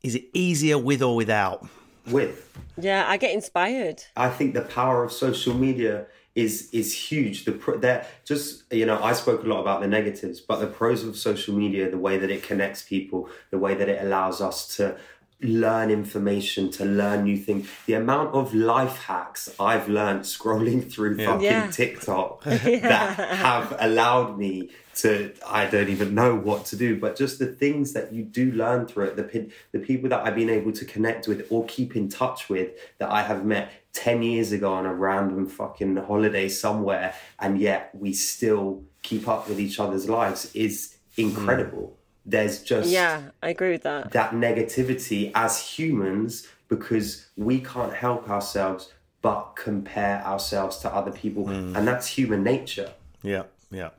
Is 0.03 0.15
it 0.15 0.25
easier 0.33 0.77
with 0.77 1.01
or 1.01 1.15
without? 1.15 1.67
With. 2.07 2.57
Yeah, 2.77 3.05
I 3.07 3.17
get 3.17 3.33
inspired. 3.33 4.03
I 4.15 4.29
think 4.29 4.53
the 4.53 4.61
power 4.61 5.03
of 5.03 5.11
social 5.11 5.53
media 5.53 6.07
is 6.41 6.69
is 6.71 6.93
huge. 6.93 7.45
The 7.45 7.51
pro- 7.53 7.77
that 7.79 8.07
just 8.25 8.71
you 8.71 8.85
know 8.85 9.01
I 9.01 9.13
spoke 9.13 9.43
a 9.43 9.47
lot 9.47 9.61
about 9.61 9.81
the 9.81 9.87
negatives, 9.87 10.39
but 10.39 10.57
the 10.59 10.67
pros 10.67 11.03
of 11.03 11.17
social 11.17 11.55
media, 11.55 11.89
the 11.89 11.97
way 11.97 12.17
that 12.17 12.29
it 12.29 12.43
connects 12.43 12.81
people, 12.81 13.29
the 13.51 13.57
way 13.57 13.75
that 13.75 13.89
it 13.89 14.03
allows 14.03 14.41
us 14.41 14.75
to 14.77 14.97
learn 15.41 15.89
information, 15.89 16.69
to 16.69 16.85
learn 16.85 17.23
new 17.23 17.37
things. 17.37 17.69
The 17.85 17.93
amount 17.93 18.35
of 18.35 18.53
life 18.53 18.97
hacks 19.03 19.49
I've 19.59 19.87
learned 19.87 20.21
scrolling 20.21 20.91
through 20.91 21.17
yeah. 21.17 21.25
fucking 21.25 21.43
yeah. 21.43 21.71
TikTok 21.71 22.43
yeah. 22.45 22.79
that 22.79 23.15
have 23.37 23.75
allowed 23.79 24.37
me 24.37 24.69
to 24.95 25.33
I 25.47 25.65
don't 25.67 25.87
even 25.87 26.13
know 26.13 26.35
what 26.35 26.65
to 26.65 26.75
do, 26.75 26.99
but 26.99 27.15
just 27.15 27.39
the 27.39 27.47
things 27.47 27.93
that 27.93 28.11
you 28.11 28.23
do 28.23 28.51
learn 28.51 28.85
through 28.85 29.05
it, 29.05 29.15
the 29.15 29.49
the 29.71 29.79
people 29.79 30.09
that 30.09 30.25
I've 30.25 30.35
been 30.35 30.49
able 30.49 30.73
to 30.73 30.83
connect 30.83 31.27
with 31.27 31.47
or 31.49 31.65
keep 31.65 31.95
in 31.95 32.09
touch 32.09 32.49
with 32.49 32.71
that 32.97 33.09
I 33.09 33.21
have 33.21 33.45
met 33.45 33.71
10 33.93 34.21
years 34.21 34.51
ago 34.51 34.73
on 34.73 34.85
a 34.85 34.93
random 34.93 35.47
fucking 35.47 35.95
holiday 35.95 36.49
somewhere 36.49 37.15
and 37.39 37.59
yet 37.59 37.91
we 37.93 38.13
still 38.13 38.83
keep 39.03 39.27
up 39.27 39.47
with 39.47 39.59
each 39.59 39.79
other's 39.79 40.09
lives 40.09 40.53
is 40.53 40.97
incredible. 41.15 41.93
Mm 41.93 41.98
there's 42.29 42.61
just 42.61 42.89
yeah 42.89 43.21
i 43.43 43.49
agree 43.49 43.71
with 43.71 43.83
that. 43.83 44.11
that 44.11 44.31
negativity 44.31 45.31
as 45.35 45.59
humans 45.59 46.47
because 46.67 47.27
we 47.35 47.59
can't 47.59 47.93
help 47.93 48.29
ourselves 48.29 48.91
but 49.21 49.53
compare 49.55 50.23
ourselves 50.25 50.77
to 50.77 50.93
other 50.93 51.11
people 51.11 51.45
mm. 51.45 51.75
and 51.75 51.87
that's 51.87 52.07
human 52.07 52.43
nature. 52.43 52.91
Yeah 53.21 53.43
yeah. 53.71 53.89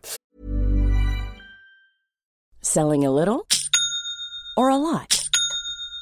Selling 2.63 3.05
a 3.05 3.11
little 3.11 3.47
or 4.57 4.69
a 4.69 4.77
lot 4.77 5.20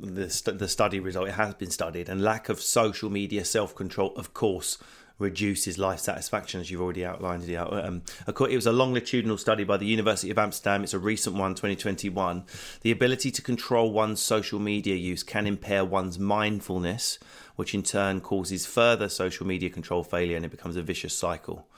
the, 0.00 0.52
the 0.52 0.68
study 0.68 1.00
result, 1.00 1.28
it 1.28 1.34
has 1.34 1.54
been 1.54 1.70
studied, 1.70 2.08
and 2.08 2.22
lack 2.22 2.48
of 2.48 2.60
social 2.60 3.10
media 3.10 3.44
self 3.44 3.74
control, 3.74 4.14
of 4.16 4.34
course, 4.34 4.78
reduces 5.18 5.78
life 5.78 6.00
satisfaction, 6.00 6.60
as 6.60 6.70
you've 6.70 6.80
already 6.80 7.04
outlined. 7.04 7.48
It, 7.48 7.56
Um, 7.56 8.02
it 8.26 8.38
was 8.38 8.66
a 8.66 8.72
longitudinal 8.72 9.36
study 9.36 9.64
by 9.64 9.76
the 9.76 9.86
University 9.86 10.30
of 10.30 10.38
Amsterdam. 10.38 10.82
It's 10.82 10.94
a 10.94 10.98
recent 10.98 11.36
one, 11.36 11.54
2021. 11.54 12.44
The 12.80 12.90
ability 12.90 13.30
to 13.30 13.42
control 13.42 13.92
one's 13.92 14.20
social 14.20 14.58
media 14.58 14.96
use 14.96 15.22
can 15.22 15.46
impair 15.46 15.84
one's 15.84 16.18
mindfulness, 16.18 17.18
which 17.56 17.74
in 17.74 17.82
turn 17.82 18.20
causes 18.20 18.66
further 18.66 19.08
social 19.08 19.46
media 19.46 19.68
control 19.68 20.02
failure, 20.02 20.36
and 20.36 20.44
it 20.44 20.50
becomes 20.50 20.76
a 20.76 20.82
vicious 20.82 21.16
cycle. 21.16 21.68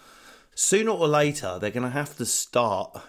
Sooner 0.54 0.92
or 0.92 1.08
later, 1.08 1.58
they're 1.58 1.70
going 1.70 1.82
to 1.82 1.90
have 1.90 2.16
to 2.18 2.26
start 2.26 3.02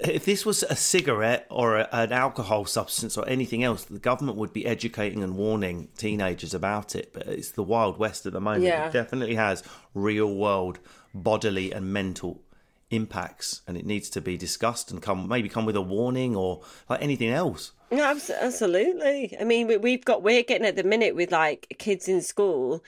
if 0.00 0.24
this 0.24 0.44
was 0.44 0.62
a 0.64 0.76
cigarette 0.76 1.46
or 1.50 1.76
a, 1.76 1.88
an 1.92 2.12
alcohol 2.12 2.64
substance 2.64 3.16
or 3.16 3.28
anything 3.28 3.62
else, 3.62 3.84
the 3.84 3.98
government 3.98 4.38
would 4.38 4.52
be 4.52 4.66
educating 4.66 5.22
and 5.22 5.36
warning 5.36 5.88
teenagers 5.96 6.54
about 6.54 6.96
it. 6.96 7.12
But 7.12 7.26
it's 7.28 7.50
the 7.50 7.62
Wild 7.62 7.98
West 7.98 8.26
at 8.26 8.32
the 8.32 8.40
moment. 8.40 8.64
Yeah. 8.64 8.88
It 8.88 8.92
definitely 8.92 9.36
has 9.36 9.62
real 9.94 10.34
world 10.34 10.78
bodily 11.14 11.72
and 11.72 11.92
mental 11.92 12.42
impacts, 12.90 13.62
and 13.66 13.76
it 13.76 13.86
needs 13.86 14.08
to 14.10 14.20
be 14.20 14.36
discussed 14.36 14.90
and 14.90 15.02
come 15.02 15.28
maybe 15.28 15.48
come 15.48 15.66
with 15.66 15.76
a 15.76 15.82
warning 15.82 16.36
or 16.36 16.62
like 16.88 17.02
anything 17.02 17.30
else. 17.30 17.72
Absolutely. 17.90 19.36
I 19.40 19.44
mean, 19.44 19.80
we've 19.80 20.04
got 20.04 20.22
we're 20.22 20.42
getting 20.42 20.66
at 20.66 20.76
the 20.76 20.84
minute 20.84 21.14
with 21.14 21.32
like 21.32 21.76
kids 21.78 22.08
in 22.08 22.22
school, 22.22 22.82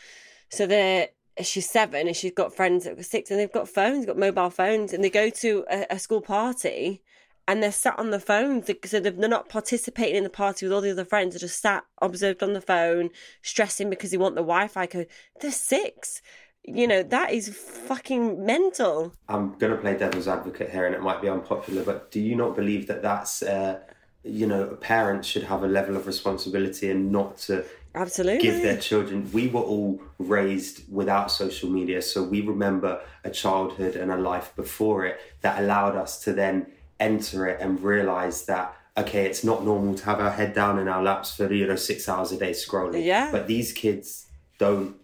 so 0.48 0.66
they're 0.66 1.08
she's 1.42 1.68
seven 1.68 2.06
and 2.06 2.16
she's 2.16 2.32
got 2.32 2.54
friends 2.54 2.86
were 2.86 3.02
six 3.02 3.30
and 3.30 3.38
they've 3.38 3.52
got 3.52 3.68
phones, 3.68 4.06
got 4.06 4.18
mobile 4.18 4.50
phones, 4.50 4.92
and 4.92 5.02
they 5.02 5.10
go 5.10 5.30
to 5.30 5.64
a, 5.70 5.86
a 5.90 5.98
school 5.98 6.20
party 6.20 7.02
and 7.46 7.62
they're 7.62 7.72
sat 7.72 7.98
on 7.98 8.10
the 8.10 8.20
phone. 8.20 8.62
So 8.84 9.00
they're 9.00 9.12
not 9.28 9.48
participating 9.48 10.16
in 10.16 10.24
the 10.24 10.30
party 10.30 10.66
with 10.66 10.72
all 10.72 10.82
the 10.82 10.90
other 10.90 11.04
friends. 11.04 11.34
They're 11.34 11.40
just 11.40 11.62
sat 11.62 11.84
observed 12.02 12.42
on 12.42 12.52
the 12.52 12.60
phone, 12.60 13.10
stressing 13.42 13.88
because 13.88 14.10
they 14.10 14.18
want 14.18 14.34
the 14.34 14.42
Wi 14.42 14.68
Fi 14.68 14.86
code. 14.86 15.06
They're 15.40 15.50
six. 15.50 16.20
You 16.64 16.86
know, 16.86 17.02
that 17.02 17.32
is 17.32 17.48
fucking 17.48 18.44
mental. 18.44 19.14
I'm 19.28 19.56
going 19.56 19.72
to 19.72 19.78
play 19.78 19.96
devil's 19.96 20.28
advocate 20.28 20.70
here 20.70 20.84
and 20.84 20.94
it 20.94 21.00
might 21.00 21.22
be 21.22 21.28
unpopular, 21.28 21.82
but 21.82 22.10
do 22.10 22.20
you 22.20 22.36
not 22.36 22.54
believe 22.54 22.86
that 22.88 23.00
that's, 23.00 23.42
uh, 23.42 23.80
you 24.22 24.46
know, 24.46 24.76
parents 24.80 25.26
should 25.26 25.44
have 25.44 25.62
a 25.62 25.68
level 25.68 25.96
of 25.96 26.06
responsibility 26.06 26.90
and 26.90 27.10
not 27.10 27.38
to 27.38 27.64
absolutely. 27.94 28.42
give 28.42 28.62
their 28.62 28.76
children 28.76 29.30
we 29.32 29.48
were 29.48 29.60
all 29.60 30.00
raised 30.18 30.82
without 30.92 31.30
social 31.30 31.70
media 31.70 32.00
so 32.02 32.22
we 32.22 32.40
remember 32.40 33.00
a 33.24 33.30
childhood 33.30 33.96
and 33.96 34.10
a 34.10 34.16
life 34.16 34.52
before 34.56 35.04
it 35.04 35.20
that 35.40 35.60
allowed 35.60 35.96
us 35.96 36.22
to 36.22 36.32
then 36.32 36.66
enter 37.00 37.46
it 37.46 37.60
and 37.60 37.80
realize 37.82 38.46
that 38.46 38.74
okay 38.96 39.26
it's 39.26 39.44
not 39.44 39.64
normal 39.64 39.94
to 39.94 40.04
have 40.04 40.20
our 40.20 40.30
head 40.30 40.54
down 40.54 40.78
in 40.78 40.88
our 40.88 41.02
laps 41.02 41.34
for 41.34 41.52
you 41.52 41.66
know 41.66 41.76
six 41.76 42.08
hours 42.08 42.32
a 42.32 42.38
day 42.38 42.50
scrolling. 42.50 43.04
Yeah. 43.04 43.30
But 43.30 43.46
these 43.46 43.72
kids 43.72 44.26
don't 44.58 44.96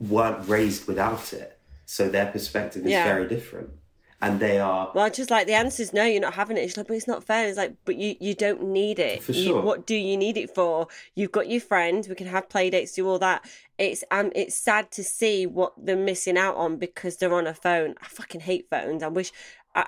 weren't 0.00 0.48
raised 0.48 0.86
without 0.86 1.32
it 1.32 1.58
so 1.86 2.08
their 2.08 2.26
perspective 2.26 2.84
is 2.84 2.92
yeah. 2.92 3.04
very 3.04 3.26
different 3.26 3.70
and 4.20 4.40
they 4.40 4.58
are. 4.58 4.90
Well, 4.94 5.08
just 5.10 5.30
like 5.30 5.46
the 5.46 5.54
answer 5.54 5.82
is 5.82 5.92
no, 5.92 6.04
you're 6.04 6.20
not 6.20 6.34
having 6.34 6.56
it. 6.56 6.62
She's 6.68 6.76
like, 6.76 6.88
but 6.88 6.96
it's 6.96 7.06
not 7.06 7.24
fair. 7.24 7.46
It's 7.48 7.56
like, 7.58 7.74
but 7.84 7.96
you 7.96 8.16
you 8.20 8.34
don't 8.34 8.64
need 8.64 8.98
it. 8.98 9.22
For 9.22 9.32
You- 9.32 9.44
sure. 9.44 9.62
what 9.62 9.86
do 9.86 9.94
you 9.94 10.16
need 10.16 10.36
it 10.36 10.54
for? 10.54 10.88
You've 11.14 11.32
got 11.32 11.48
your 11.48 11.60
friends. 11.60 12.08
We 12.08 12.14
can 12.14 12.26
have 12.26 12.48
play 12.48 12.70
dates, 12.70 12.92
do 12.92 13.08
all 13.08 13.18
that. 13.20 13.44
It's 13.78 14.02
um, 14.10 14.32
it's 14.34 14.56
sad 14.56 14.90
to 14.92 15.04
see 15.04 15.46
what 15.46 15.72
they're 15.76 15.96
missing 15.96 16.36
out 16.36 16.56
on 16.56 16.76
because 16.78 17.16
they're 17.18 17.32
on 17.34 17.46
a 17.46 17.54
phone. 17.54 17.94
I 18.02 18.06
fucking 18.08 18.40
hate 18.42 18.66
phones. 18.70 19.02
I 19.02 19.08
wish. 19.08 19.30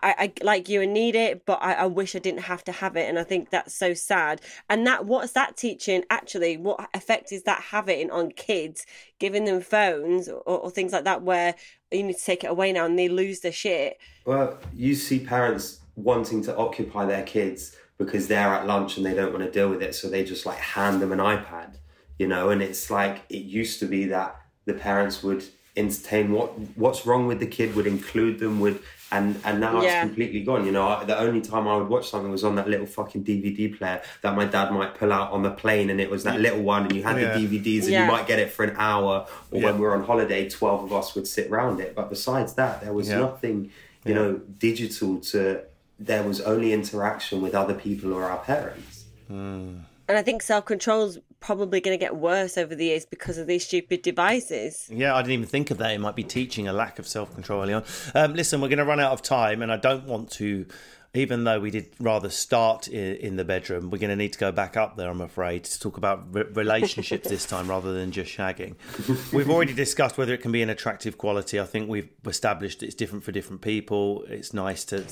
I, 0.03 0.15
I, 0.19 0.33
like 0.43 0.69
you 0.69 0.83
and 0.83 0.95
need 0.95 1.15
it, 1.15 1.45
but 1.47 1.59
I, 1.63 1.73
I 1.73 1.87
wish 1.87 2.15
I 2.15 2.19
didn't 2.19 2.43
have 2.43 2.63
to 2.65 2.73
have 2.73 2.97
it, 2.97 3.09
and 3.09 3.19
I 3.19 3.25
think 3.25 3.51
that's 3.51 3.75
so 3.75 3.95
sad. 3.95 4.41
And 4.69 4.87
that 4.87 5.07
what's 5.07 5.33
that 5.33 5.57
teaching 5.57 6.05
actually? 6.11 6.57
What 6.57 6.89
effect 6.95 7.33
is 7.33 7.43
that 7.45 7.63
having 7.71 8.11
on 8.11 8.31
kids? 8.31 8.87
Giving 9.19 9.45
them 9.45 9.61
phones 9.61 10.29
or, 10.29 10.41
or 10.41 10.71
things 10.71 10.93
like 10.93 11.05
that, 11.05 11.23
where 11.23 11.55
you 11.91 12.03
need 12.03 12.17
to 12.17 12.25
take 12.25 12.45
it 12.45 12.51
away 12.51 12.73
now 12.73 12.87
and 12.87 12.99
they 12.99 13.09
lose 13.09 13.41
their 13.41 13.53
shit. 13.53 13.99
Well, 14.25 14.59
you 14.75 14.95
see 14.95 15.21
parents 15.21 15.81
wanting 15.97 16.43
to 16.45 16.57
occupy 16.57 17.05
their 17.07 17.25
kids 17.25 17.77
because 17.99 18.29
they're 18.29 18.55
at 18.55 18.67
lunch 18.67 18.97
and 18.97 19.05
they 19.05 19.15
don't 19.15 19.33
want 19.33 19.45
to 19.45 19.51
deal 19.51 19.69
with 19.69 19.83
it, 19.83 19.95
so 19.95 20.09
they 20.09 20.25
just 20.25 20.47
like 20.47 20.59
hand 20.59 21.03
them 21.03 21.13
an 21.13 21.19
iPad, 21.19 21.77
you 22.19 22.29
know. 22.29 22.51
And 22.51 22.63
it's 22.63 22.91
like 22.91 23.23
it 23.29 23.43
used 23.43 23.81
to 23.81 23.87
be 23.87 24.07
that 24.07 24.41
the 24.67 24.75
parents 24.75 25.23
would 25.23 25.45
entertain 25.77 26.33
what 26.33 26.59
what's 26.77 27.07
wrong 27.07 27.27
with 27.27 27.41
the 27.41 27.47
kid, 27.47 27.75
would 27.75 27.87
include 27.87 28.39
them, 28.39 28.61
would 28.61 28.81
and 29.13 29.41
and 29.45 29.61
now 29.61 29.83
Yeah. 29.83 30.03
it's 30.03 30.07
completely 30.09 30.43
gone. 30.43 30.65
You 30.67 30.73
know, 30.73 30.87
I, 30.89 31.05
the 31.05 31.19
only 31.19 31.41
time 31.41 31.67
I 31.69 31.77
would 31.77 31.89
watch 31.89 32.11
something 32.11 32.31
was 32.31 32.45
on 32.45 32.55
that 32.57 32.69
little 32.69 32.87
fucking 32.87 33.25
DVD 33.25 33.77
player 33.77 34.01
that 34.23 34.35
my 34.37 34.45
dad 34.45 34.71
might 34.73 34.95
pull 34.95 35.13
out 35.13 35.33
on 35.33 35.43
the 35.43 35.51
plane, 35.51 35.91
and 35.91 36.01
it 36.01 36.11
was 36.11 36.25
that 36.25 36.41
little 36.41 36.63
one, 36.63 36.83
and 36.85 36.95
you 36.95 37.03
had 37.03 37.21
Yeah. 37.21 37.37
the 37.37 37.47
DVDs, 37.47 37.83
and 37.85 37.93
Yeah. 37.93 38.05
you 38.07 38.13
might 38.13 38.27
get 38.27 38.39
it 38.39 38.51
for 38.53 38.65
an 38.65 38.75
hour, 38.79 39.27
or 39.51 39.59
Yeah. 39.59 39.65
when 39.67 39.75
we 39.77 39.81
were 39.83 39.95
on 39.95 40.05
holiday, 40.05 40.49
twelve 40.49 40.85
of 40.85 40.93
us 40.93 41.15
would 41.15 41.27
sit 41.27 41.51
round 41.51 41.81
it. 41.81 41.95
But 41.95 42.09
besides 42.09 42.55
that, 42.55 42.81
there 42.83 42.93
was 42.93 43.09
Yeah. 43.09 43.19
nothing, 43.21 43.71
you 44.05 44.15
know, 44.15 44.41
digital 44.59 45.19
to. 45.33 45.61
There 45.99 46.23
was 46.23 46.41
only 46.41 46.73
interaction 46.73 47.43
with 47.43 47.55
other 47.55 47.75
people 47.75 48.15
or 48.15 48.25
our 48.25 48.39
parents. 48.39 49.05
Mm. 49.31 49.81
And 50.11 50.19
I 50.19 50.23
think 50.23 50.43
self 50.43 50.65
control's 50.65 51.21
probably 51.39 51.81
going 51.81 51.97
to 51.97 52.05
get 52.05 52.17
worse 52.17 52.59
over 52.59 52.75
the 52.75 52.87
years 52.87 53.07
because 53.07 53.39
of 53.39 53.47
these 53.47 53.65
stupid 53.65 54.03
devices. 54.03 54.89
Yeah, 54.91 55.15
I 55.15 55.23
didn't 55.23 55.35
even 55.35 55.47
think 55.47 55.71
of 55.71 55.79
that. 55.79 55.93
It 55.93 56.01
might 56.01 56.17
be 56.17 56.25
teaching 56.25 56.67
a 56.67 56.73
lack 56.73 56.99
of 56.99 57.07
self 57.07 57.33
control 57.33 57.63
early 57.63 57.75
on. 57.75 57.85
Um, 58.17 58.35
listen, 58.35 58.61
we're 58.61 58.67
going 58.67 58.79
to 58.79 58.85
run 58.85 58.99
out 58.99 59.13
of 59.13 59.23
time, 59.23 59.63
and 59.63 59.71
I 59.71 59.77
don't 59.77 60.07
want 60.07 60.33
to, 60.33 60.67
even 61.13 61.43
though 61.43 61.59
we 61.59 61.73
did 61.73 61.93
rather 61.99 62.31
start 62.31 62.87
in, 62.87 63.17
in 63.17 63.37
the 63.37 63.45
bedroom, 63.45 63.91
we're 63.91 63.99
going 63.99 64.11
to 64.11 64.17
need 64.17 64.33
to 64.33 64.39
go 64.39 64.53
back 64.53 64.77
up 64.77 64.97
there, 64.97 65.11
I'm 65.11 65.21
afraid, 65.21 65.65
to 65.65 65.81
talk 65.81 65.97
about 65.97 66.33
re- 66.33 66.45
relationships 66.53 67.29
this 67.29 67.45
time 67.45 67.69
rather 67.69 67.93
than 67.93 68.13
just 68.13 68.31
shagging. 68.31 68.77
We've 69.33 69.51
already 69.51 69.75
discussed 69.75 70.17
whether 70.17 70.33
it 70.33 70.41
can 70.41 70.53
be 70.53 70.63
an 70.63 70.71
attractive 70.71 71.19
quality. 71.19 71.59
I 71.59 71.65
think 71.65 71.89
we've 71.89 72.09
established 72.27 72.85
it's 72.85 72.95
different 72.95 73.25
for 73.25 73.33
different 73.33 73.61
people. 73.61 74.25
It's 74.29 74.55
nice 74.55 74.85
to, 74.87 75.05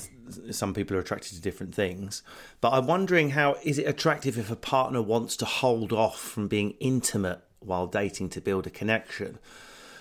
some 0.51 0.73
people 0.73 0.95
are 0.95 1.01
attracted 1.01 1.33
to 1.35 1.41
different 1.41 1.75
things. 1.75 2.23
But 2.61 2.71
I'm 2.71 2.87
wondering 2.87 3.31
how 3.31 3.57
is 3.63 3.77
it 3.77 3.83
attractive 3.83 4.37
if 4.37 4.49
a 4.49 4.55
partner 4.55 5.01
wants 5.01 5.35
to 5.37 5.45
hold 5.45 5.91
off 5.91 6.19
from 6.19 6.47
being 6.47 6.71
intimate 6.79 7.41
while 7.59 7.87
dating 7.87 8.29
to 8.29 8.41
build 8.41 8.65
a 8.65 8.69
connection? 8.69 9.37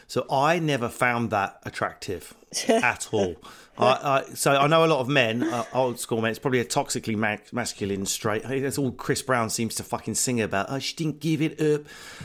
So 0.08 0.26
I 0.30 0.58
never 0.58 0.88
found 0.88 1.30
that 1.30 1.60
attractive 1.64 2.34
at 2.68 3.08
all. 3.12 3.36
I, 3.78 4.24
I, 4.28 4.34
so 4.34 4.56
I 4.56 4.66
know 4.66 4.84
a 4.84 4.88
lot 4.88 4.98
of 4.98 5.08
men, 5.08 5.44
uh, 5.44 5.64
old 5.72 6.00
school 6.00 6.20
men. 6.20 6.30
It's 6.30 6.38
probably 6.40 6.58
a 6.58 6.64
toxically 6.64 7.14
ma- 7.14 7.36
masculine 7.52 8.06
straight. 8.06 8.42
That's 8.42 8.78
all 8.78 8.90
Chris 8.90 9.22
Brown 9.22 9.50
seems 9.50 9.76
to 9.76 9.84
fucking 9.84 10.16
sing 10.16 10.40
about. 10.40 10.66
Oh, 10.68 10.80
she 10.80 10.96
didn't 10.96 11.20
give 11.20 11.40
it 11.40 11.60
up. 11.60 11.82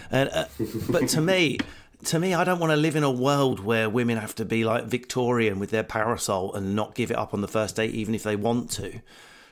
And 0.09 0.29
uh, 0.29 0.45
but 0.89 1.09
to 1.09 1.21
me, 1.21 1.59
to 2.05 2.19
me, 2.19 2.33
I 2.33 2.43
don't 2.43 2.59
want 2.59 2.71
to 2.71 2.77
live 2.77 2.95
in 2.95 3.03
a 3.03 3.11
world 3.11 3.59
where 3.59 3.89
women 3.89 4.17
have 4.17 4.33
to 4.35 4.45
be 4.45 4.63
like 4.63 4.85
Victorian 4.85 5.59
with 5.59 5.69
their 5.69 5.83
parasol 5.83 6.53
and 6.55 6.75
not 6.75 6.95
give 6.95 7.11
it 7.11 7.17
up 7.17 7.33
on 7.33 7.41
the 7.41 7.47
first 7.47 7.75
date, 7.75 7.93
even 7.93 8.15
if 8.15 8.23
they 8.23 8.35
want 8.35 8.71
to. 8.71 9.01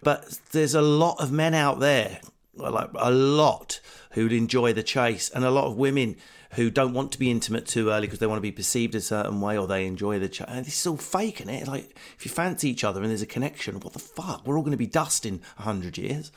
But 0.02 0.40
there's 0.52 0.74
a 0.74 0.82
lot 0.82 1.22
of 1.22 1.32
men 1.32 1.54
out 1.54 1.80
there, 1.80 2.20
like 2.56 2.90
a 2.96 3.12
lot, 3.12 3.80
who'd 4.12 4.34
enjoy 4.34 4.74
the 4.74 4.84
chase, 4.84 5.30
and 5.30 5.46
a 5.46 5.52
lot 5.52 5.66
of 5.66 5.76
women 5.76 6.16
who 6.54 6.70
don't 6.70 6.94
want 6.94 7.12
to 7.14 7.20
be 7.20 7.32
intimate 7.32 7.66
too 7.66 7.90
early 7.90 8.08
because 8.08 8.20
they 8.20 8.28
want 8.28 8.38
to 8.38 8.42
be 8.42 8.52
perceived 8.52 8.94
a 8.96 9.02
certain 9.02 9.40
way 9.40 9.58
or 9.58 9.68
they 9.68 9.86
enjoy 9.86 10.20
the 10.20 10.28
chat. 10.28 10.50
And 10.50 10.66
this 10.66 10.80
is 10.80 10.88
all 10.88 10.98
fake, 10.98 11.42
is 11.42 11.48
it? 11.48 11.68
Like, 11.68 11.96
if 12.18 12.26
you 12.26 12.32
fancy 12.32 12.70
each 12.70 12.84
other 12.84 13.02
and 13.02 13.10
there's 13.10 13.22
a 13.22 13.28
connection, 13.28 13.80
what 13.80 13.94
the 13.94 14.00
fuck? 14.00 14.46
We're 14.46 14.58
all 14.58 14.64
going 14.64 14.72
to 14.72 14.78
be 14.78 14.88
dust 14.88 15.26
in 15.26 15.36
100 15.58 15.98
years. 15.98 16.32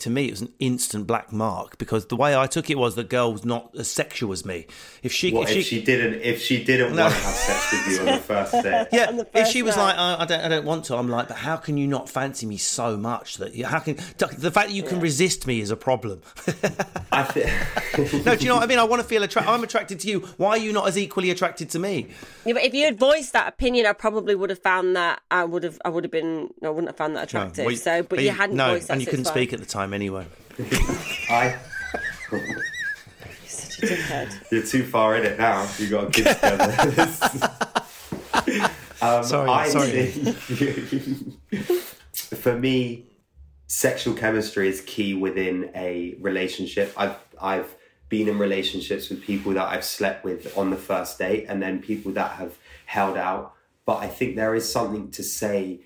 To 0.00 0.10
me, 0.10 0.26
it 0.26 0.32
was 0.32 0.40
an 0.42 0.52
instant 0.58 1.06
black 1.06 1.32
mark 1.32 1.78
because 1.78 2.06
the 2.06 2.16
way 2.16 2.36
I 2.36 2.46
took 2.46 2.68
it 2.68 2.76
was 2.76 2.94
the 2.96 3.04
girl 3.04 3.32
was 3.32 3.44
not 3.44 3.70
as 3.78 3.88
sexual 3.88 4.32
as 4.32 4.44
me. 4.44 4.66
If 5.02 5.12
she, 5.12 5.32
What 5.32 5.48
if 5.50 5.64
she 5.64 5.82
didn't? 5.82 6.20
If 6.20 6.42
she 6.42 6.62
didn't 6.64 6.96
want 6.96 7.14
to 7.14 7.20
have 7.20 7.34
sex 7.34 7.72
with 7.72 7.94
you 7.94 8.00
on 8.00 8.06
the 8.06 8.18
first 8.18 8.52
date? 8.64 8.88
Yeah, 8.92 9.06
on 9.08 9.16
the 9.16 9.22
if 9.22 9.32
first 9.32 9.52
she 9.52 9.62
was 9.62 9.76
night. 9.76 9.96
like, 9.96 9.98
I, 9.98 10.22
I 10.22 10.26
don't, 10.26 10.40
I 10.40 10.48
don't 10.48 10.64
want 10.64 10.84
to. 10.86 10.96
I'm 10.96 11.08
like, 11.08 11.28
but 11.28 11.36
how 11.36 11.56
can 11.56 11.76
you 11.76 11.86
not 11.86 12.08
fancy 12.10 12.44
me 12.44 12.56
so 12.56 12.96
much 12.96 13.36
that 13.36 13.54
you, 13.54 13.66
how 13.66 13.78
can 13.78 13.94
the 14.18 14.50
fact 14.50 14.68
that 14.68 14.72
you 14.72 14.82
can 14.82 14.98
resist 15.00 15.46
me 15.46 15.60
is 15.60 15.70
a 15.70 15.76
problem? 15.76 16.22
I 17.12 17.22
think. 17.22 18.24
no, 18.26 18.34
do 18.34 18.42
you 18.42 18.48
know 18.48 18.56
what 18.56 18.64
I 18.64 18.66
mean? 18.66 18.80
I 18.80 18.84
want 18.84 19.00
to 19.00 19.08
feel 19.08 19.22
attracted. 19.22 19.50
I'm 19.50 19.62
attracted 19.62 20.00
to 20.00 20.08
you. 20.08 20.20
Why 20.36 20.50
are 20.50 20.58
you 20.58 20.72
not 20.72 20.88
as 20.88 20.98
equally 20.98 21.30
attracted 21.30 21.70
to 21.70 21.78
me? 21.78 22.08
Yeah, 22.44 22.54
but 22.54 22.64
if 22.64 22.74
you 22.74 22.84
had 22.84 22.98
voiced 22.98 23.32
that 23.32 23.48
opinion, 23.48 23.86
I 23.86 23.92
probably 23.92 24.34
would 24.34 24.50
have 24.50 24.58
found 24.58 24.96
that 24.96 25.22
I 25.30 25.44
would 25.44 25.62
have 25.62 25.80
I 25.84 25.88
would 25.88 26.02
have 26.04 26.10
been 26.10 26.52
I 26.62 26.68
wouldn't 26.68 26.88
have 26.88 26.96
found 26.96 27.16
that 27.16 27.24
attractive. 27.24 27.64
well, 27.64 27.76
so, 27.76 28.02
but 28.02 28.20
you 28.20 28.30
hadn't 28.30 28.56
no, 28.56 28.70
voiced 28.70 28.88
that. 28.88 28.94
and 28.94 29.02
you 29.02 29.06
so 29.06 29.10
couldn't 29.12 29.26
speak 29.26 29.52
at 29.52 29.60
the 29.60 29.66
time 29.66 29.83
anyway. 29.92 30.26
I, 31.30 31.58
Such 33.46 33.78
a 33.82 33.86
dickhead. 33.86 34.50
you're 34.52 34.62
too 34.64 34.84
far 34.84 35.16
in 35.16 35.24
it 35.26 35.38
now. 35.38 35.68
You 35.78 35.88
got 35.88 36.12
kids 36.12 36.34
together. 36.34 37.10
um, 39.02 39.24
Sorry, 39.24 39.50
I 39.50 39.68
sorry. 39.68 40.06
think- 40.06 41.38
for 42.14 42.56
me, 42.58 43.04
sexual 43.66 44.14
chemistry 44.14 44.68
is 44.68 44.80
key 44.82 45.14
within 45.14 45.70
a 45.74 46.14
relationship. 46.20 46.92
I've 46.96 47.16
I've 47.40 47.74
been 48.08 48.28
in 48.28 48.38
relationships 48.38 49.08
with 49.08 49.22
people 49.22 49.52
that 49.54 49.66
I've 49.68 49.84
slept 49.84 50.24
with 50.24 50.56
on 50.56 50.70
the 50.70 50.76
first 50.76 51.18
date, 51.18 51.46
and 51.48 51.60
then 51.62 51.80
people 51.80 52.12
that 52.12 52.32
have 52.32 52.56
held 52.86 53.16
out. 53.16 53.52
But 53.86 53.96
I 53.98 54.06
think 54.08 54.36
there 54.36 54.54
is 54.54 54.70
something 54.70 55.10
to 55.12 55.22
say 55.22 55.80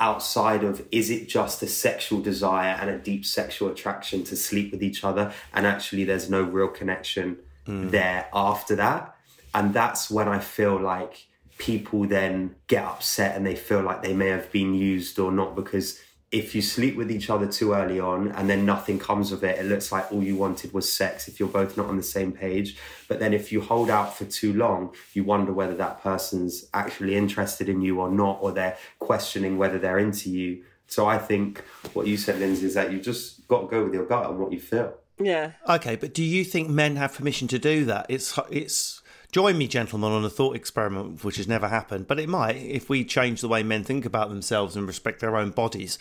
outside 0.00 0.64
of 0.64 0.86
is 0.92 1.10
it 1.10 1.28
just 1.28 1.62
a 1.62 1.66
sexual 1.66 2.20
desire 2.20 2.76
and 2.80 2.90
a 2.90 2.98
deep 2.98 3.24
sexual 3.24 3.68
attraction 3.68 4.24
to 4.24 4.36
sleep 4.36 4.72
with 4.72 4.82
each 4.82 5.04
other? 5.04 5.32
And 5.52 5.66
actually 5.66 6.04
there's 6.04 6.30
no 6.30 6.42
real 6.42 6.68
connection 6.68 7.38
hmm. 7.66 7.88
there 7.88 8.28
after 8.32 8.76
that. 8.76 9.14
And 9.54 9.72
that's 9.72 10.10
when 10.10 10.28
i 10.28 10.38
feel 10.38 10.78
like 10.78 11.26
people 11.58 12.06
then 12.06 12.54
get 12.68 12.84
upset 12.84 13.36
and 13.36 13.44
they 13.44 13.56
feel 13.56 13.82
like 13.82 14.02
they 14.02 14.14
may 14.14 14.28
have 14.28 14.50
been 14.52 14.74
used 14.74 15.18
or 15.18 15.32
not 15.32 15.56
because 15.56 16.00
if 16.30 16.54
you 16.54 16.60
sleep 16.60 16.94
with 16.94 17.10
each 17.10 17.30
other 17.30 17.46
too 17.46 17.72
early 17.72 17.98
on 17.98 18.30
and 18.32 18.50
then 18.50 18.66
nothing 18.66 18.98
comes 18.98 19.32
of 19.32 19.42
it 19.42 19.58
it 19.58 19.64
looks 19.64 19.90
like 19.90 20.10
all 20.12 20.22
you 20.22 20.36
wanted 20.36 20.72
was 20.72 20.90
sex 20.90 21.26
if 21.26 21.40
you're 21.40 21.48
both 21.48 21.76
not 21.76 21.86
on 21.86 21.96
the 21.96 22.02
same 22.02 22.32
page 22.32 22.76
but 23.08 23.18
then 23.18 23.32
if 23.32 23.50
you 23.50 23.60
hold 23.60 23.88
out 23.88 24.16
for 24.16 24.26
too 24.26 24.52
long 24.52 24.94
you 25.14 25.24
wonder 25.24 25.52
whether 25.52 25.74
that 25.74 26.02
person's 26.02 26.66
actually 26.74 27.16
interested 27.16 27.68
in 27.68 27.80
you 27.80 27.98
or 27.98 28.10
not 28.10 28.38
or 28.42 28.52
they're 28.52 28.76
questioning 28.98 29.56
whether 29.56 29.78
they're 29.78 29.98
into 29.98 30.28
you 30.28 30.62
so 30.86 31.06
i 31.06 31.16
think 31.16 31.64
what 31.94 32.06
you 32.06 32.16
said 32.16 32.38
lindsay 32.38 32.66
is 32.66 32.74
that 32.74 32.92
you 32.92 33.00
just 33.00 33.46
got 33.48 33.62
to 33.62 33.66
go 33.66 33.84
with 33.84 33.94
your 33.94 34.04
gut 34.04 34.28
and 34.28 34.38
what 34.38 34.52
you 34.52 34.60
feel 34.60 34.94
Yeah. 35.20 35.52
Okay, 35.68 35.96
but 35.96 36.14
do 36.14 36.22
you 36.22 36.44
think 36.44 36.68
men 36.68 36.96
have 36.96 37.14
permission 37.14 37.48
to 37.48 37.58
do 37.58 37.84
that? 37.86 38.06
It's 38.08 38.38
it's 38.50 39.02
join 39.32 39.58
me, 39.58 39.68
gentlemen, 39.68 40.12
on 40.12 40.24
a 40.24 40.30
thought 40.30 40.56
experiment, 40.56 41.24
which 41.24 41.36
has 41.36 41.48
never 41.48 41.68
happened, 41.68 42.06
but 42.06 42.18
it 42.18 42.28
might 42.28 42.56
if 42.56 42.88
we 42.88 43.04
change 43.04 43.40
the 43.40 43.48
way 43.48 43.62
men 43.62 43.84
think 43.84 44.04
about 44.04 44.28
themselves 44.28 44.76
and 44.76 44.86
respect 44.86 45.20
their 45.20 45.36
own 45.36 45.50
bodies. 45.50 45.98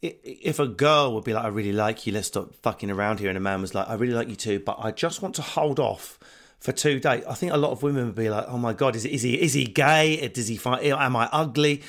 If 0.00 0.58
a 0.58 0.66
girl 0.66 1.14
would 1.14 1.24
be 1.24 1.32
like, 1.32 1.44
"I 1.44 1.48
really 1.48 1.72
like 1.72 2.06
you, 2.06 2.12
let's 2.12 2.26
stop 2.26 2.54
fucking 2.56 2.90
around 2.90 3.20
here," 3.20 3.28
and 3.28 3.38
a 3.38 3.40
man 3.40 3.60
was 3.60 3.74
like, 3.74 3.88
"I 3.88 3.94
really 3.94 4.14
like 4.14 4.28
you 4.28 4.36
too, 4.36 4.58
but 4.58 4.78
I 4.80 4.90
just 4.90 5.22
want 5.22 5.34
to 5.36 5.42
hold 5.42 5.78
off." 5.78 6.18
For 6.58 6.72
two 6.72 7.00
days, 7.00 7.24
I 7.28 7.34
think 7.34 7.52
a 7.52 7.56
lot 7.56 7.72
of 7.72 7.82
women 7.82 8.06
would 8.06 8.14
be 8.14 8.30
like, 8.30 8.44
"Oh 8.48 8.58
my 8.58 8.72
god, 8.72 8.96
is, 8.96 9.04
is 9.04 9.22
he 9.22 9.40
is 9.40 9.52
he 9.52 9.64
gay? 9.64 10.28
Does 10.28 10.48
he 10.48 10.56
find? 10.56 10.84
Am 10.84 11.16
I 11.16 11.28
ugly?" 11.32 11.82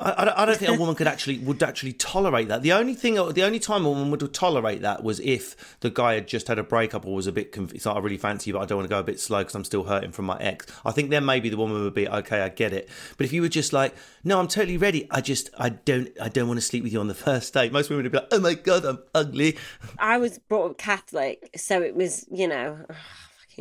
I, 0.00 0.32
I 0.36 0.44
don't- 0.46 0.56
think 0.58 0.70
a 0.70 0.78
woman 0.78 0.94
could 0.94 1.08
actually 1.08 1.38
would 1.38 1.60
actually 1.62 1.92
tolerate 1.92 2.46
that. 2.48 2.62
The 2.62 2.72
only 2.72 2.94
thing, 2.94 3.14
the 3.14 3.42
only 3.42 3.58
time 3.58 3.84
a 3.84 3.88
woman 3.88 4.10
would 4.12 4.32
tolerate 4.32 4.82
that 4.82 5.02
was 5.02 5.18
if 5.20 5.76
the 5.80 5.90
guy 5.90 6.14
had 6.14 6.28
just 6.28 6.46
had 6.46 6.56
a 6.58 6.62
breakup 6.62 7.04
or 7.04 7.14
was 7.14 7.26
a 7.26 7.32
bit 7.32 7.50
confused. 7.50 7.84
Like, 7.84 7.96
I 7.96 7.98
really 7.98 8.16
fancy 8.16 8.50
you, 8.50 8.54
but 8.54 8.60
I 8.60 8.66
don't 8.66 8.78
want 8.78 8.88
to 8.88 8.94
go 8.94 9.00
a 9.00 9.02
bit 9.02 9.18
slow 9.18 9.40
because 9.40 9.56
I'm 9.56 9.64
still 9.64 9.84
hurting 9.84 10.12
from 10.12 10.26
my 10.26 10.38
ex. 10.38 10.66
I 10.84 10.92
think 10.92 11.10
then 11.10 11.24
maybe 11.24 11.48
the 11.48 11.56
woman 11.56 11.82
would 11.82 11.94
be 11.94 12.08
okay. 12.08 12.42
I 12.42 12.48
get 12.48 12.72
it. 12.72 12.88
But 13.16 13.26
if 13.26 13.32
you 13.32 13.42
were 13.42 13.48
just 13.48 13.72
like, 13.72 13.94
no, 14.22 14.38
I'm 14.38 14.46
totally 14.46 14.76
ready. 14.76 15.08
I 15.10 15.20
just 15.20 15.50
I 15.58 15.70
don't 15.70 16.08
I 16.20 16.28
don't 16.28 16.46
want 16.46 16.58
to 16.60 16.66
sleep 16.66 16.84
with 16.84 16.92
you 16.92 17.00
on 17.00 17.08
the 17.08 17.14
first 17.28 17.52
date. 17.52 17.72
Most 17.72 17.90
women 17.90 18.04
would 18.04 18.12
be 18.12 18.18
like, 18.18 18.28
oh 18.30 18.38
my 18.40 18.54
god, 18.54 18.84
I'm 18.84 19.00
ugly. 19.14 19.56
I 19.98 20.18
was 20.18 20.38
brought 20.38 20.70
up 20.70 20.78
Catholic, 20.78 21.50
so 21.56 21.82
it 21.82 21.96
was, 21.96 22.24
you 22.30 22.46
know, 22.46 22.84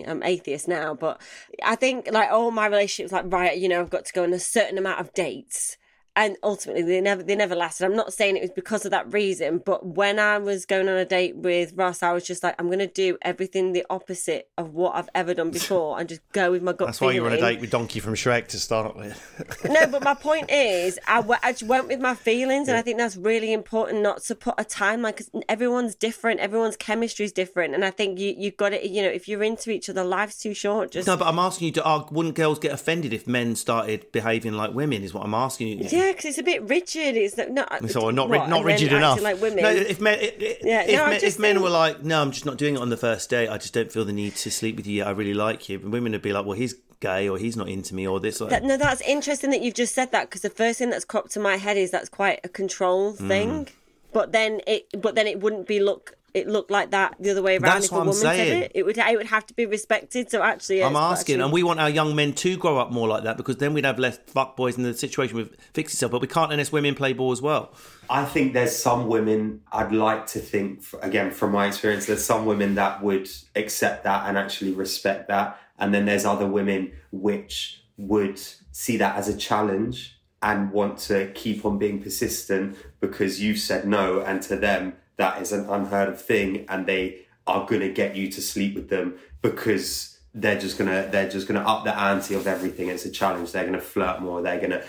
I'm 0.05 0.21
atheist 0.21 0.67
now, 0.67 0.93
but 0.93 1.19
I 1.65 1.75
think 1.75 2.09
like 2.11 2.29
all 2.29 2.51
my 2.51 2.67
relationships, 2.67 3.11
like 3.11 3.25
right, 3.33 3.57
you 3.57 3.67
know, 3.67 3.79
I've 3.81 3.89
got 3.89 4.05
to 4.05 4.13
go 4.13 4.21
on 4.23 4.33
a 4.33 4.39
certain 4.39 4.77
amount 4.77 4.99
of 4.99 5.11
dates, 5.15 5.77
and 6.17 6.35
ultimately 6.41 6.81
they 6.81 6.99
never 6.99 7.21
they 7.21 7.35
never 7.35 7.55
lasted. 7.55 7.85
I'm 7.85 7.95
not 7.95 8.11
saying 8.11 8.37
it 8.37 8.41
was 8.41 8.49
because 8.49 8.85
of 8.85 8.91
that 8.91 9.13
reason, 9.13 9.59
but 9.63 9.85
when 9.85 10.17
I 10.17 10.39
was 10.39 10.65
going 10.65 10.89
on 10.89 10.97
a 10.97 11.05
date 11.05 11.35
with 11.37 11.73
Ross, 11.75 12.01
I 12.01 12.11
was 12.11 12.25
just 12.25 12.41
like, 12.41 12.55
I'm 12.59 12.71
gonna 12.71 12.87
do 12.87 13.19
everything 13.21 13.71
the 13.71 13.85
opposite 13.91 14.49
of 14.57 14.73
what 14.73 14.95
I've 14.95 15.09
ever 15.13 15.35
done 15.35 15.51
before, 15.51 15.99
and 15.99 16.09
just 16.09 16.21
go 16.31 16.49
with 16.51 16.63
my 16.63 16.73
gut. 16.73 16.87
That's 16.87 16.99
why 16.99 17.11
you 17.11 17.21
were 17.21 17.27
on 17.27 17.33
a 17.33 17.39
date 17.39 17.61
with 17.61 17.69
Donkey 17.69 17.99
from 17.99 18.15
Shrek 18.15 18.47
to 18.47 18.59
start 18.59 18.97
with. 18.97 19.63
no, 19.69 19.85
but 19.85 20.03
my 20.03 20.15
point 20.15 20.49
is, 20.49 20.97
I, 21.07 21.17
w- 21.17 21.39
I 21.43 21.51
just 21.51 21.63
went 21.63 21.87
with 21.87 21.99
my 21.99 22.15
feelings, 22.15 22.67
and 22.67 22.75
I 22.75 22.81
think 22.81 22.97
that's 22.97 23.15
really 23.15 23.53
important 23.53 24.01
not 24.01 24.23
to 24.23 24.35
put 24.35 24.55
a 24.57 24.65
timeline 24.65 25.15
because 25.15 25.29
everyone's 25.47 25.93
different, 25.93 26.39
everyone's 26.39 26.77
chemistry 26.77 27.25
is 27.25 27.31
different, 27.31 27.75
and 27.75 27.85
I 27.85 27.91
think 27.91 28.17
you 28.19 28.33
you 28.35 28.49
got 28.49 28.73
it. 28.73 28.89
You 28.89 29.03
know, 29.03 29.09
if 29.09 29.27
you're 29.27 29.43
into 29.43 29.69
each 29.69 29.87
other, 29.87 30.03
life's 30.03 30.39
too 30.39 30.55
short. 30.55 30.91
Just 30.91 31.07
no, 31.07 31.15
but 31.15 31.27
I'm 31.27 31.37
asking 31.37 31.67
you 31.67 31.73
to. 31.73 31.85
Uh, 31.85 32.07
wouldn't 32.09 32.33
girls 32.33 32.57
get 32.57 32.71
offended 32.71 33.13
if 33.13 33.27
men 33.27 33.55
started 33.55 34.11
behaving 34.11 34.53
like 34.53 34.73
women? 34.73 35.03
Is 35.03 35.13
what 35.13 35.23
I'm 35.23 35.35
asking 35.35 35.67
you. 35.67 35.87
yeah, 35.91 36.06
because 36.13 36.25
it's 36.25 36.37
a 36.37 36.43
bit 36.43 36.61
rigid. 36.63 37.15
It's 37.17 37.37
not, 37.37 37.51
not 37.51 37.89
So 37.89 38.09
not 38.09 38.29
what, 38.29 38.49
not 38.49 38.63
rigid 38.63 38.93
enough. 38.93 39.21
Like 39.21 39.41
women. 39.41 39.63
No, 39.63 39.69
if 39.69 39.99
men, 39.99 40.17
if, 40.21 40.57
Yeah, 40.63 40.81
if, 40.83 40.95
no, 40.97 41.07
men, 41.07 41.19
if 41.23 41.39
men 41.39 41.55
think- 41.55 41.63
were 41.63 41.69
like, 41.69 42.03
no, 42.03 42.21
I'm 42.21 42.31
just 42.31 42.45
not 42.45 42.57
doing 42.57 42.75
it 42.75 42.81
on 42.81 42.89
the 42.89 42.97
first 42.97 43.29
date. 43.29 43.49
I 43.49 43.57
just 43.57 43.73
don't 43.73 43.91
feel 43.91 44.05
the 44.05 44.13
need 44.13 44.35
to 44.37 44.51
sleep 44.51 44.75
with 44.77 44.87
you. 44.87 44.97
yet. 44.97 45.07
I 45.07 45.11
really 45.11 45.33
like 45.33 45.69
you. 45.69 45.79
And 45.79 45.91
women 45.91 46.11
would 46.13 46.21
be 46.21 46.33
like, 46.33 46.45
well, 46.45 46.57
he's 46.57 46.75
gay 46.99 47.29
or 47.29 47.37
he's 47.37 47.55
not 47.55 47.69
into 47.69 47.93
me 47.93 48.07
or 48.07 48.19
this. 48.19 48.41
Like, 48.41 48.49
That, 48.49 48.63
no, 48.63 48.75
that's 48.77 49.01
interesting 49.01 49.51
that 49.51 49.61
you've 49.61 49.75
just 49.75 49.93
said 49.93 50.11
that 50.11 50.29
because 50.29 50.41
the 50.41 50.49
first 50.49 50.79
thing 50.79 50.89
that's 50.89 51.05
cropped 51.05 51.31
to 51.31 51.39
my 51.39 51.57
head 51.57 51.77
is 51.77 51.91
that's 51.91 52.09
quite 52.09 52.39
a 52.43 52.49
control 52.49 53.13
Mm. 53.13 53.27
thing. 53.27 53.67
But 54.13 54.31
then 54.31 54.61
it, 54.65 54.87
but 54.99 55.13
then 55.15 55.27
it 55.27 55.39
wouldn't 55.41 55.67
be 55.67 55.79
look. 55.79 56.16
It 56.37 56.47
looked 56.47 56.71
like 56.71 56.91
that 56.91 57.15
the 57.19 57.31
other 57.31 57.41
way 57.41 57.57
around. 57.57 57.73
That's 57.73 57.85
if 57.87 57.91
what 57.91 57.97
a 57.97 58.01
I'm 58.01 58.07
woman 58.07 58.21
saying. 58.21 58.47
said 58.47 58.63
it, 58.63 58.71
it 58.75 58.85
would 58.85 58.97
it 58.97 59.17
would 59.17 59.27
have 59.27 59.45
to 59.47 59.53
be 59.53 59.65
respected. 59.65 60.29
So 60.29 60.41
actually, 60.43 60.83
I'm 60.83 60.95
asking, 60.95 61.35
actually- 61.35 61.43
and 61.43 61.53
we 61.53 61.63
want 61.63 61.79
our 61.79 61.89
young 61.89 62.15
men 62.15 62.33
to 62.33 62.57
grow 62.57 62.77
up 62.77 62.91
more 62.91 63.07
like 63.07 63.23
that 63.23 63.37
because 63.37 63.57
then 63.57 63.73
we'd 63.73 63.85
have 63.85 63.99
less 63.99 64.17
fuck 64.27 64.55
boys, 64.55 64.77
and 64.77 64.85
the 64.85 64.93
situation 64.93 65.35
would 65.37 65.55
fix 65.73 65.93
itself. 65.93 66.11
But 66.11 66.21
we 66.21 66.27
can't 66.27 66.51
unless 66.51 66.71
women 66.71 66.95
play 66.95 67.13
ball 67.13 67.31
as 67.31 67.41
well. 67.41 67.73
I 68.09 68.23
think 68.25 68.53
there's 68.53 68.75
some 68.75 69.07
women 69.07 69.61
I'd 69.71 69.91
like 69.91 70.27
to 70.27 70.39
think 70.39 70.83
again 71.01 71.31
from 71.31 71.51
my 71.51 71.67
experience 71.67 72.05
there's 72.05 72.23
some 72.23 72.45
women 72.45 72.75
that 72.75 73.03
would 73.03 73.29
accept 73.55 74.05
that 74.05 74.27
and 74.29 74.37
actually 74.37 74.71
respect 74.71 75.27
that 75.27 75.59
and 75.79 75.93
then 75.93 76.05
there's 76.05 76.25
other 76.25 76.47
women 76.47 76.93
which 77.11 77.83
would 77.97 78.39
see 78.71 78.97
that 78.97 79.15
as 79.17 79.27
a 79.27 79.35
challenge 79.35 80.17
and 80.41 80.71
want 80.71 80.97
to 80.99 81.31
keep 81.33 81.65
on 81.65 81.77
being 81.77 82.01
persistent 82.01 82.77
because 82.99 83.41
you've 83.41 83.59
said 83.59 83.87
no 83.87 84.21
and 84.21 84.41
to 84.43 84.55
them 84.55 84.93
that 85.17 85.41
is 85.41 85.51
an 85.51 85.69
unheard 85.69 86.09
of 86.09 86.21
thing 86.21 86.65
and 86.69 86.85
they 86.85 87.19
are 87.45 87.65
going 87.65 87.81
to 87.81 87.91
get 87.91 88.15
you 88.15 88.31
to 88.31 88.41
sleep 88.41 88.75
with 88.75 88.89
them 88.89 89.15
because 89.41 90.17
they're 90.33 90.59
just 90.59 90.77
going 90.77 90.89
to 90.89 91.09
they're 91.09 91.29
just 91.29 91.47
going 91.47 91.59
to 91.59 91.67
up 91.67 91.83
the 91.83 91.97
ante 91.97 92.35
of 92.35 92.47
everything. 92.47 92.89
It's 92.89 93.05
a 93.05 93.11
challenge. 93.11 93.51
They're 93.51 93.63
going 93.63 93.73
to 93.73 93.81
flirt 93.81 94.21
more. 94.21 94.41
They're 94.41 94.59
going 94.59 94.71
to 94.71 94.83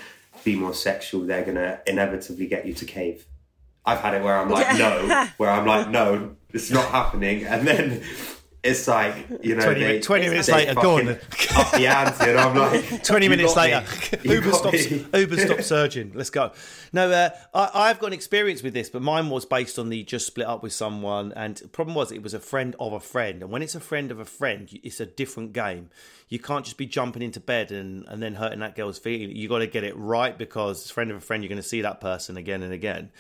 be 0.44 0.56
more 0.56 0.74
sexual. 0.74 1.22
They're 1.22 1.44
going 1.44 1.56
to 1.56 1.80
inevitably 1.86 2.46
get 2.46 2.66
you 2.66 2.74
to 2.74 2.84
cave. 2.84 3.26
I've 3.86 4.00
had 4.00 4.12
it 4.14 4.22
where 4.22 4.36
i'm 4.36 4.50
like 4.50 4.76
no 4.78 5.28
where 5.38 5.48
i'm 5.48 5.64
like 5.64 5.88
no 5.88 6.36
it's 6.52 6.70
not 6.70 6.90
happening. 6.90 7.44
And 7.44 7.66
then 7.66 8.02
it's 8.62 8.88
like 8.88 9.14
you 9.42 9.54
know 9.54 9.62
20 9.62 9.80
they, 9.80 10.00
20 10.00 10.28
minutes 10.28 10.48
later, 10.48 10.74
go 10.74 10.98
on 10.98 11.08
up 11.08 11.70
the 11.72 11.86
ante 11.86 12.30
and 12.30 12.38
i'm 12.38 12.56
like 12.56 13.04
20 13.04 13.28
minutes 13.28 13.54
later, 13.54 13.84
Uber 14.24 14.52
stops. 14.52 14.90
me." 14.90 15.06
Uber 15.14 15.36
stops 15.36 15.66
surging. 15.66 16.12
Let's 16.14 16.30
go. 16.30 16.52
No, 16.92 17.10
uh, 17.10 17.30
I, 17.54 17.90
I've 17.90 17.98
got 18.00 18.08
an 18.08 18.12
experience 18.14 18.62
with 18.62 18.74
this, 18.74 18.90
but 18.90 19.02
mine 19.02 19.30
was 19.30 19.44
based 19.44 19.78
on 19.78 19.90
the 19.90 20.02
just 20.02 20.26
split 20.26 20.46
up 20.46 20.62
with 20.62 20.72
someone, 20.72 21.32
and 21.36 21.56
the 21.56 21.68
problem 21.68 21.94
was 21.94 22.10
it 22.10 22.22
was 22.22 22.34
a 22.34 22.40
friend 22.40 22.74
of 22.80 22.92
a 22.92 23.00
friend, 23.00 23.42
and 23.42 23.50
when 23.52 23.62
it's 23.62 23.74
a 23.74 23.80
friend 23.80 24.10
of 24.10 24.18
a 24.18 24.24
friend, 24.24 24.68
it's 24.82 24.98
a 25.00 25.06
different 25.06 25.52
game. 25.52 25.90
You 26.28 26.38
can't 26.38 26.64
just 26.64 26.76
be 26.76 26.86
jumping 26.86 27.22
into 27.22 27.40
bed 27.40 27.70
and, 27.70 28.04
and 28.08 28.22
then 28.22 28.34
hurting 28.34 28.58
that 28.58 28.76
girl's 28.76 28.98
feelings. 28.98 29.34
You 29.38 29.48
got 29.48 29.60
to 29.60 29.66
get 29.66 29.84
it 29.84 29.96
right 29.96 30.36
because 30.36 30.82
it's 30.82 30.90
friend 30.90 31.10
of 31.10 31.16
a 31.16 31.20
friend. 31.20 31.42
You're 31.42 31.48
going 31.48 31.62
to 31.62 31.66
see 31.66 31.82
that 31.82 32.00
person 32.00 32.36
again 32.36 32.62
and 32.62 32.72
again, 32.72 33.10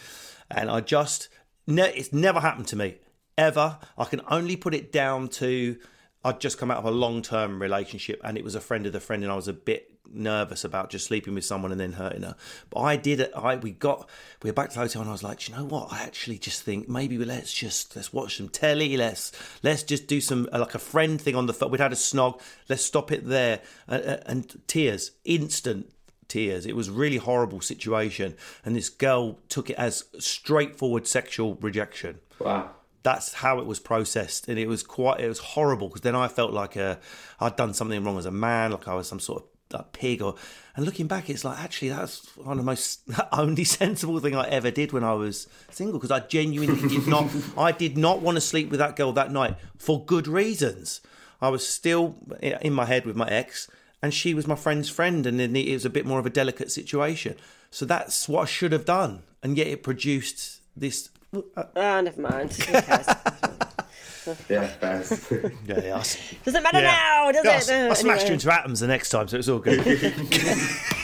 and 0.50 0.70
I 0.70 0.80
just 0.80 1.28
ne- 1.66 1.94
it's 1.94 2.12
never 2.12 2.40
happened 2.40 2.66
to 2.68 2.76
me 2.76 2.96
ever. 3.38 3.78
I 3.96 4.04
can 4.04 4.20
only 4.28 4.56
put 4.56 4.74
it 4.74 4.92
down 4.92 5.28
to 5.28 5.78
I'd 6.24 6.40
just 6.40 6.58
come 6.58 6.70
out 6.70 6.78
of 6.78 6.84
a 6.84 6.90
long 6.90 7.22
term 7.22 7.62
relationship 7.62 8.20
and 8.24 8.36
it 8.36 8.44
was 8.44 8.54
a 8.54 8.60
friend 8.60 8.86
of 8.86 8.92
the 8.92 9.00
friend 9.00 9.22
and 9.22 9.32
I 9.32 9.36
was 9.36 9.48
a 9.48 9.52
bit 9.52 9.92
nervous 10.10 10.64
about 10.64 10.90
just 10.90 11.06
sleeping 11.06 11.34
with 11.34 11.44
someone 11.44 11.70
and 11.70 11.80
then 11.80 11.92
hurting 11.92 12.22
her. 12.22 12.34
But 12.70 12.80
I 12.80 12.96
did 12.96 13.20
it 13.20 13.30
I 13.36 13.56
we 13.56 13.70
got 13.70 14.08
we 14.42 14.50
were 14.50 14.54
back 14.54 14.70
to 14.70 14.74
the 14.74 14.80
hotel 14.80 15.02
and 15.02 15.08
I 15.08 15.12
was 15.12 15.22
like, 15.22 15.48
you 15.48 15.54
know 15.54 15.64
what? 15.64 15.92
I 15.92 16.02
actually 16.02 16.38
just 16.38 16.62
think 16.62 16.88
maybe 16.88 17.16
let's 17.18 17.52
just 17.52 17.94
let's 17.94 18.12
watch 18.12 18.36
some 18.36 18.48
telly, 18.48 18.96
let's 18.96 19.32
let's 19.62 19.84
just 19.84 20.08
do 20.08 20.20
some 20.20 20.48
uh, 20.52 20.58
like 20.58 20.74
a 20.74 20.80
friend 20.80 21.20
thing 21.20 21.36
on 21.36 21.46
the 21.46 21.54
phone. 21.54 21.70
We'd 21.70 21.80
had 21.80 21.92
a 21.92 21.96
snog, 21.96 22.40
let's 22.68 22.84
stop 22.84 23.12
it 23.12 23.26
there. 23.26 23.60
And, 23.86 24.22
and 24.26 24.62
tears, 24.66 25.12
instant 25.24 25.92
tears. 26.26 26.66
It 26.66 26.74
was 26.76 26.90
really 26.90 27.16
horrible 27.16 27.60
situation 27.60 28.34
and 28.64 28.74
this 28.74 28.88
girl 28.88 29.38
took 29.48 29.70
it 29.70 29.76
as 29.76 30.04
straightforward 30.18 31.06
sexual 31.06 31.54
rejection 31.60 32.18
wow 32.38 32.70
that's 33.08 33.32
how 33.32 33.58
it 33.58 33.64
was 33.64 33.80
processed 33.80 34.48
and 34.48 34.58
it 34.58 34.68
was 34.68 34.82
quite 34.82 35.18
it 35.18 35.28
was 35.28 35.38
horrible 35.38 35.88
because 35.88 36.02
then 36.02 36.14
i 36.14 36.28
felt 36.28 36.52
like 36.52 36.76
a, 36.76 36.98
i'd 37.40 37.56
done 37.56 37.72
something 37.72 38.04
wrong 38.04 38.18
as 38.18 38.26
a 38.26 38.30
man 38.30 38.70
like 38.70 38.86
i 38.86 38.94
was 38.94 39.08
some 39.08 39.18
sort 39.18 39.42
of 39.42 39.92
pig 39.92 40.20
or 40.20 40.34
and 40.76 40.84
looking 40.84 41.06
back 41.06 41.30
it's 41.30 41.44
like 41.44 41.58
actually 41.58 41.88
that's 41.88 42.36
one 42.36 42.52
of 42.52 42.58
the 42.58 42.64
most 42.64 43.00
only 43.32 43.64
sensible 43.64 44.18
thing 44.20 44.36
i 44.36 44.46
ever 44.48 44.70
did 44.70 44.92
when 44.92 45.04
i 45.04 45.14
was 45.14 45.46
single 45.70 45.98
because 45.98 46.10
i 46.10 46.20
genuinely 46.20 46.86
did 46.86 47.06
not 47.06 47.30
i 47.56 47.72
did 47.72 47.96
not 47.96 48.20
want 48.20 48.36
to 48.36 48.42
sleep 48.42 48.68
with 48.68 48.78
that 48.78 48.94
girl 48.94 49.12
that 49.12 49.32
night 49.32 49.56
for 49.78 50.04
good 50.04 50.28
reasons. 50.28 51.00
I 51.40 51.50
was 51.50 51.64
still 51.64 52.16
in 52.40 52.72
my 52.72 52.84
head 52.84 53.06
with 53.06 53.14
my 53.14 53.28
ex 53.28 53.70
and 54.02 54.12
she 54.12 54.34
was 54.34 54.48
my 54.48 54.56
friend's 54.56 54.90
friend 54.90 55.24
and 55.24 55.38
then 55.38 55.54
it 55.54 55.72
was 55.72 55.84
a 55.84 55.90
bit 55.90 56.04
more 56.04 56.18
of 56.18 56.26
a 56.26 56.30
delicate 56.30 56.72
situation. 56.72 57.36
So 57.70 57.86
that's 57.86 58.28
what 58.28 58.42
i 58.42 58.44
should 58.44 58.72
have 58.72 58.84
done 58.84 59.22
and 59.42 59.56
yet 59.56 59.68
it 59.68 59.84
produced 59.84 60.60
this 60.76 61.10
Ah, 61.76 62.00
never 62.00 62.20
mind. 62.20 62.56
Yeah 64.50 64.66
fast. 64.66 65.24
yeah, 65.66 65.80
yeah. 65.82 66.02
Doesn't 66.44 66.62
matter 66.62 66.80
Yeah. 66.80 66.92
now, 66.92 67.32
does 67.32 67.44
Yeah, 67.46 67.50
I 67.50 67.54
it? 67.54 67.56
s- 67.56 67.70
I, 67.70 67.88
Uh, 67.88 67.94
smashed 67.94 68.20
anyway. 68.20 68.26
you 68.28 68.32
into 68.34 68.52
atoms 68.52 68.80
the 68.80 68.86
next 68.86 69.08
time, 69.08 69.26
so 69.26 69.38
it's 69.38 69.48
all 69.48 69.58
good. 69.58 69.78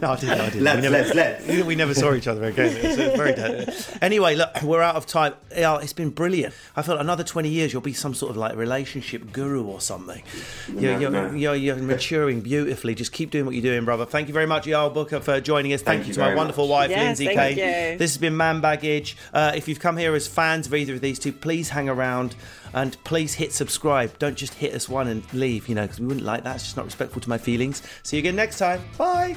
no, 0.00 0.12
I 0.12 0.16
didn't. 0.16 0.40
I 0.40 0.44
didn't. 0.50 0.62
Let's- 0.64 0.76
we, 0.76 0.82
never, 0.82 0.90
let's- 0.90 1.14
let's. 1.48 1.66
we 1.66 1.74
never 1.74 1.94
saw 1.94 2.14
each 2.14 2.26
other 2.26 2.44
again. 2.44 2.74
It's, 2.76 2.98
it's 2.98 3.16
very 3.16 3.34
dead. 3.34 3.74
Anyway, 4.00 4.34
look, 4.36 4.62
we're 4.62 4.80
out 4.82 4.96
of 4.96 5.06
time. 5.06 5.34
It's 5.50 5.92
been 5.92 6.10
brilliant. 6.10 6.54
I 6.76 6.82
felt 6.82 7.00
another 7.00 7.24
20 7.24 7.48
years, 7.48 7.72
you'll 7.72 7.82
be 7.82 7.92
some 7.92 8.14
sort 8.14 8.30
of 8.30 8.36
like 8.36 8.56
relationship 8.56 9.32
guru 9.32 9.64
or 9.64 9.80
something. 9.80 10.22
You're, 10.68 10.92
No, 10.94 10.98
you're, 10.98 11.10
no. 11.10 11.30
You're, 11.32 11.54
you're 11.54 11.76
maturing 11.76 12.40
beautifully. 12.40 12.94
Just 12.94 13.12
keep 13.12 13.30
doing 13.30 13.44
what 13.44 13.54
you're 13.54 13.62
doing, 13.62 13.84
brother. 13.84 14.04
Thank 14.06 14.28
you 14.28 14.34
very 14.34 14.46
much, 14.46 14.66
Eyal 14.66 14.92
Booker, 14.92 15.20
for 15.20 15.40
joining 15.40 15.72
us. 15.72 15.82
Thank, 15.82 16.02
Thank 16.02 16.06
you 16.06 16.08
you 16.08 16.14
to 16.14 16.20
my 16.20 16.26
very 16.26 16.36
wonderful 16.36 16.64
much. 16.66 16.70
wife, 16.70 16.90
Yes, 16.90 17.04
Lindsay 17.18 17.24
thank 17.26 17.56
Kane. 17.56 17.92
you. 17.92 17.98
This 17.98 18.12
has 18.12 18.18
been 18.18 18.36
Man 18.36 18.60
Baggage. 18.60 19.16
Uh, 19.32 19.52
if 19.54 19.68
you've 19.68 19.80
come 19.80 19.96
here 19.96 20.14
as 20.14 20.26
fans 20.26 20.66
of 20.66 20.74
either 20.74 20.94
of 20.94 21.00
these 21.00 21.18
two, 21.18 21.32
please 21.32 21.68
hang 21.70 21.88
around 21.88 22.34
and 22.74 22.96
please 23.04 23.34
hit 23.34 23.52
subscribe. 23.52 24.18
Don't 24.18 24.36
just 24.36 24.54
hit 24.54 24.72
us 24.74 24.88
one 24.88 25.06
and 25.08 25.22
leave, 25.34 25.68
you 25.68 25.74
know, 25.74 25.82
because 25.82 26.00
we 26.00 26.06
wouldn't 26.06 26.24
like 26.24 26.44
that. 26.44 26.54
It's 26.56 26.64
just 26.64 26.76
not 26.76 26.86
respectful 26.86 27.20
to 27.20 27.28
my 27.28 27.36
feelings. 27.38 27.82
See 28.02 28.16
you 28.16 28.20
again 28.20 28.36
next 28.36 28.58
time. 28.58 28.80
Bye. 28.96 29.36